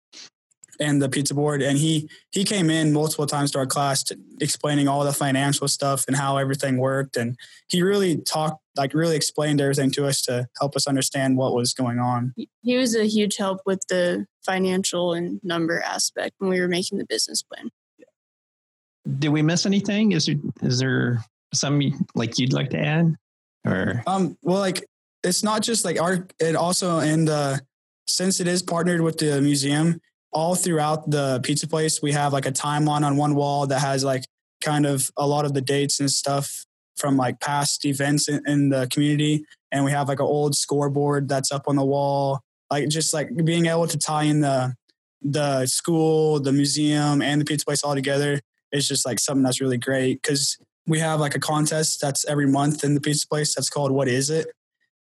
and 0.80 1.02
the 1.02 1.10
pizza 1.10 1.34
board, 1.34 1.62
and 1.62 1.78
he 1.78 2.10
he 2.32 2.44
came 2.44 2.70
in 2.70 2.94
multiple 2.94 3.26
times 3.26 3.52
to 3.52 3.60
our 3.60 3.66
class 3.66 4.04
to, 4.04 4.18
explaining 4.40 4.88
all 4.88 5.04
the 5.04 5.13
financial 5.13 5.68
stuff 5.68 6.06
and 6.08 6.16
how 6.16 6.38
everything 6.38 6.78
worked, 6.78 7.18
and 7.18 7.38
he 7.68 7.82
really 7.82 8.18
talked 8.18 8.62
like 8.76 8.94
really 8.94 9.16
explained 9.16 9.60
everything 9.60 9.90
to 9.92 10.06
us 10.06 10.22
to 10.22 10.48
help 10.60 10.76
us 10.76 10.88
understand 10.88 11.38
what 11.38 11.56
was 11.56 11.74
going 11.74 12.00
on. 12.00 12.34
he 12.62 12.78
was 12.78 12.96
a 12.96 13.06
huge 13.06 13.38
help 13.38 13.62
with 13.66 13.82
the 13.90 14.26
financial 14.46 15.13
and 15.13 15.40
number 15.44 15.82
aspect 15.82 16.36
when 16.38 16.52
we 16.52 16.60
were 16.60 16.68
making 16.68 17.00
the 17.00 17.06
business 17.06 17.42
plan. 17.42 17.70
Did 19.20 19.30
we 19.30 19.41
miss 19.41 19.65
anything? 19.65 20.12
Is 20.12 20.26
there 20.26 20.36
is 20.62 20.80
there 20.80 21.24
some 21.54 21.82
like 22.15 22.38
you'd 22.38 22.54
like 22.54 22.70
to 22.72 22.80
add? 22.80 23.15
Or 23.65 24.04
Um, 24.08 24.38
well, 24.41 24.60
like 24.60 24.86
it's 25.24 25.43
not 25.43 25.62
just 25.62 25.86
like 25.86 26.00
our, 26.02 26.28
it 26.39 26.56
also 26.56 27.00
in 27.00 27.26
the 27.26 27.62
since 28.06 28.39
it 28.39 28.48
is 28.48 28.62
partnered 28.62 29.02
with 29.02 29.17
the 29.17 29.41
museum, 29.41 30.00
all 30.32 30.56
throughout 30.56 31.10
the 31.10 31.39
pizza 31.43 31.67
place, 31.67 32.02
we 32.02 32.12
have 32.13 32.34
like 32.34 32.46
a 32.46 32.52
timeline 32.52 33.04
on 33.04 33.17
one 33.17 33.36
wall 33.36 33.67
that 33.67 33.80
has 33.80 34.04
like 34.04 34.24
kind 34.62 34.86
of 34.86 35.10
a 35.17 35.28
lot 35.28 35.46
of 35.46 35.54
the 35.54 35.62
dates 35.62 36.00
and 36.00 36.10
stuff 36.10 36.65
from 36.96 37.15
like 37.15 37.39
past 37.39 37.86
events 37.86 38.28
in, 38.28 38.41
in 38.48 38.70
the 38.70 38.88
community, 38.91 39.46
and 39.72 39.86
we 39.86 39.91
have 39.91 40.08
like 40.08 40.20
an 40.20 40.26
old 40.26 40.56
scoreboard 40.56 41.28
that's 41.28 41.52
up 41.52 41.63
on 41.67 41.76
the 41.76 41.86
wall. 41.86 42.41
Like 42.72 42.89
just 42.89 43.13
like 43.13 43.30
being 43.46 43.67
able 43.67 43.88
to 43.88 43.98
tie 43.98 44.24
in 44.24 44.41
the 44.41 44.74
the 45.22 45.65
school, 45.65 46.39
the 46.39 46.52
museum, 46.52 47.22
and 47.22 47.41
the 47.41 47.46
pizza 47.46 47.65
place 47.65 47.84
all 47.84 47.96
together 47.96 48.39
is 48.72 48.88
just 48.88 49.06
like 49.06 49.20
something 49.20 49.44
that's 49.44 49.62
really 49.62 49.78
great 49.78 50.22
because 50.22 50.58
we 50.86 51.00
have 51.00 51.20
like 51.20 51.36
a 51.36 51.40
contest 51.40 52.00
that's 52.02 52.26
every 52.26 52.48
month 52.48 52.84
in 52.84 52.94
the 52.94 53.02
pizza 53.02 53.28
place 53.28 53.56
that's 53.56 53.70
called 53.70 53.92
What 53.92 54.08
Is 54.08 54.30
It? 54.30 54.48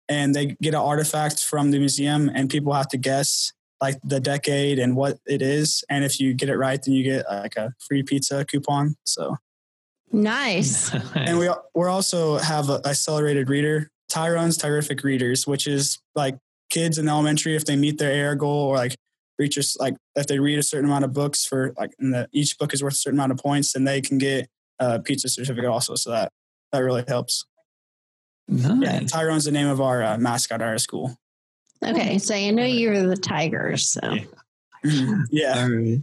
And 0.10 0.36
they 0.36 0.58
get 0.62 0.74
an 0.74 0.82
artifact 0.82 1.44
from 1.44 1.72
the 1.72 1.80
museum 1.80 2.30
and 2.34 2.50
people 2.50 2.74
have 2.74 2.88
to 2.90 2.98
guess 2.98 3.54
like 3.82 3.98
the 4.04 4.20
decade 4.20 4.78
and 4.78 4.96
what 4.96 5.18
it 5.26 5.42
is. 5.42 5.84
And 5.90 6.06
if 6.06 6.20
you 6.20 6.34
get 6.34 6.50
it 6.50 6.58
right, 6.58 6.82
then 6.82 6.94
you 6.94 7.04
get 7.04 7.26
like 7.28 7.56
a 7.56 7.74
free 7.80 8.04
pizza 8.04 8.46
coupon. 8.46 8.96
So, 9.04 9.38
Nice. 10.12 10.94
and 11.16 11.40
we 11.40 11.50
we 11.74 11.88
also 11.88 12.38
have 12.38 12.70
a 12.70 12.82
accelerated 12.86 13.50
reader, 13.50 13.90
Tyrone's 14.10 14.58
Terrific 14.58 15.04
Readers, 15.04 15.48
which 15.48 15.68
is 15.68 16.00
like 16.16 16.38
kids 16.70 16.98
in 16.98 17.08
elementary 17.08 17.56
if 17.56 17.66
they 17.66 17.76
meet 17.76 17.98
their 17.98 18.28
AR 18.28 18.36
goal 18.36 18.68
or 18.68 18.76
like 18.76 18.96
reach 19.42 19.58
a 19.58 19.62
s 19.62 19.76
like 19.80 19.96
if 20.16 20.28
they 20.28 20.40
read 20.40 20.60
a 20.60 20.64
certain 20.64 20.86
amount 20.86 21.04
of 21.04 21.14
books 21.14 21.46
for 21.46 21.74
like 21.78 21.92
and 22.00 22.14
the, 22.14 22.28
each 22.32 22.58
book 22.58 22.74
is 22.74 22.84
worth 22.84 22.94
a 22.94 22.98
certain 22.98 23.20
amount 23.20 23.32
of 23.32 23.40
points, 23.40 23.74
then 23.74 23.84
they 23.84 24.00
can 24.00 24.18
get 24.18 24.48
a 24.80 25.00
pizza 25.00 25.28
certificate 25.28 25.70
also. 25.70 25.96
So 25.96 26.12
that 26.12 26.32
that 26.72 26.80
really 26.80 27.04
helps. 27.08 27.46
Yeah. 28.48 29.02
Tyrone's 29.02 29.46
the 29.46 29.52
name 29.52 29.68
of 29.68 29.82
our 29.82 30.04
uh, 30.04 30.18
mascot 30.18 30.62
at 30.62 30.68
our 30.68 30.78
school. 30.78 31.16
Okay, 31.84 32.18
so 32.18 32.36
I 32.36 32.52
know 32.52 32.64
you're 32.64 33.08
the 33.08 33.18
Tigers. 33.18 33.90
So 33.92 34.18
yeah. 35.32 35.64
All 35.64 35.70
right. 35.70 36.00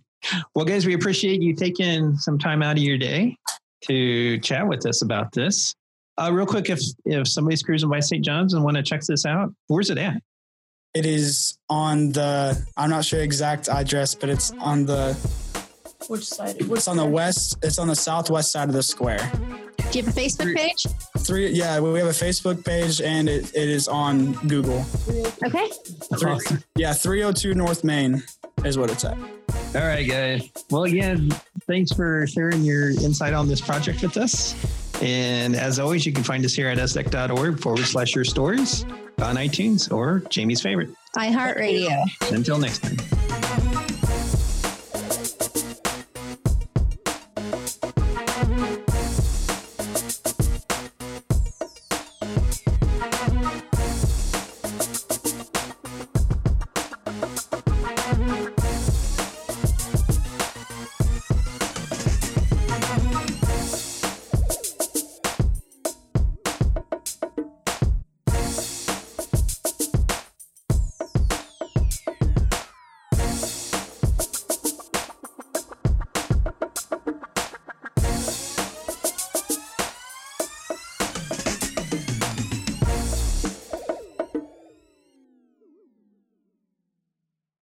Well, 0.55 0.65
guys, 0.65 0.85
we 0.85 0.95
appreciate 0.95 1.41
you 1.41 1.55
taking 1.55 2.17
some 2.17 2.39
time 2.39 2.63
out 2.63 2.77
of 2.77 2.83
your 2.83 2.99
day 2.99 3.37
to 3.85 4.39
chat 4.41 4.67
with 4.67 4.85
us 4.87 5.03
about 5.03 5.33
this. 5.33 5.75
Uh, 6.17 6.33
real 6.33 6.47
quick, 6.47 6.69
if 6.69 6.81
if 7.05 7.29
somebody's 7.29 7.63
cruising 7.63 7.89
by 7.89 8.01
St. 8.01 8.25
John's 8.25 8.55
and 8.55 8.65
want 8.65 8.77
to 8.77 8.83
check 8.83 9.03
this 9.03 9.25
out, 9.25 9.53
where's 9.69 9.91
it 9.91 9.99
at? 9.99 10.21
It 10.99 11.07
is 11.07 11.57
on 11.71 12.11
the 12.11 12.59
I'm 12.77 12.91
not 12.91 13.05
sure 13.05 13.21
exact 13.21 13.69
address, 13.69 14.17
but 14.17 14.29
it's 14.29 14.51
on 14.59 14.85
the 14.85 15.15
Which 16.09 16.27
side? 16.27 16.57
it's 16.59 16.89
on 16.89 16.97
the 16.97 17.07
west 17.07 17.57
it's 17.63 17.79
on 17.79 17.87
the 17.87 17.95
southwest 17.95 18.51
side 18.51 18.69
of 18.69 18.75
the 18.75 18.83
square. 18.83 19.19
do 19.93 19.99
you 19.99 20.05
have 20.05 20.17
a 20.17 20.21
Facebook 20.21 20.57
page? 20.57 20.87
Three 21.19 21.51
yeah, 21.51 21.79
we 21.79 21.97
have 22.01 22.09
a 22.09 22.21
Facebook 22.27 22.65
page 22.65 23.01
and 23.01 23.29
it, 23.29 23.55
it 23.55 23.69
is 23.69 23.87
on 23.87 24.33
Google. 24.49 24.85
Okay. 25.47 25.69
Three, 26.19 26.33
Awesome. 26.33 26.65
yeah, 26.75 26.93
302 26.95 27.55
North 27.55 27.85
Main 27.85 28.25
is 28.65 28.77
what 28.77 28.91
it's 28.91 29.05
at. 29.05 29.17
All 29.77 29.87
right, 29.87 30.03
guys. 30.09 30.51
Well, 30.71 30.83
again, 30.85 31.31
thanks 31.69 31.93
for 31.93 32.27
sharing 32.27 32.63
your 32.65 32.91
insight 32.91 33.35
on 33.35 33.47
this 33.47 33.61
project 33.61 34.03
with 34.03 34.17
us. 34.17 34.55
And 35.01 35.55
as 35.55 35.79
always, 35.79 36.05
you 36.05 36.13
can 36.13 36.25
find 36.25 36.45
us 36.45 36.55
here 36.55 36.69
at 36.69 36.79
essdack.org 36.79 37.61
forward 37.61 37.85
slash 37.85 38.15
your 38.15 38.25
stories 38.25 38.85
on 39.19 39.37
iTunes 39.37 39.93
or 39.93 40.21
Jamie's 40.29 40.61
favorite. 40.61 40.91
iHeartRadio. 41.17 42.03
Until 42.33 42.59
next 42.59 42.83
time. 42.83 43.88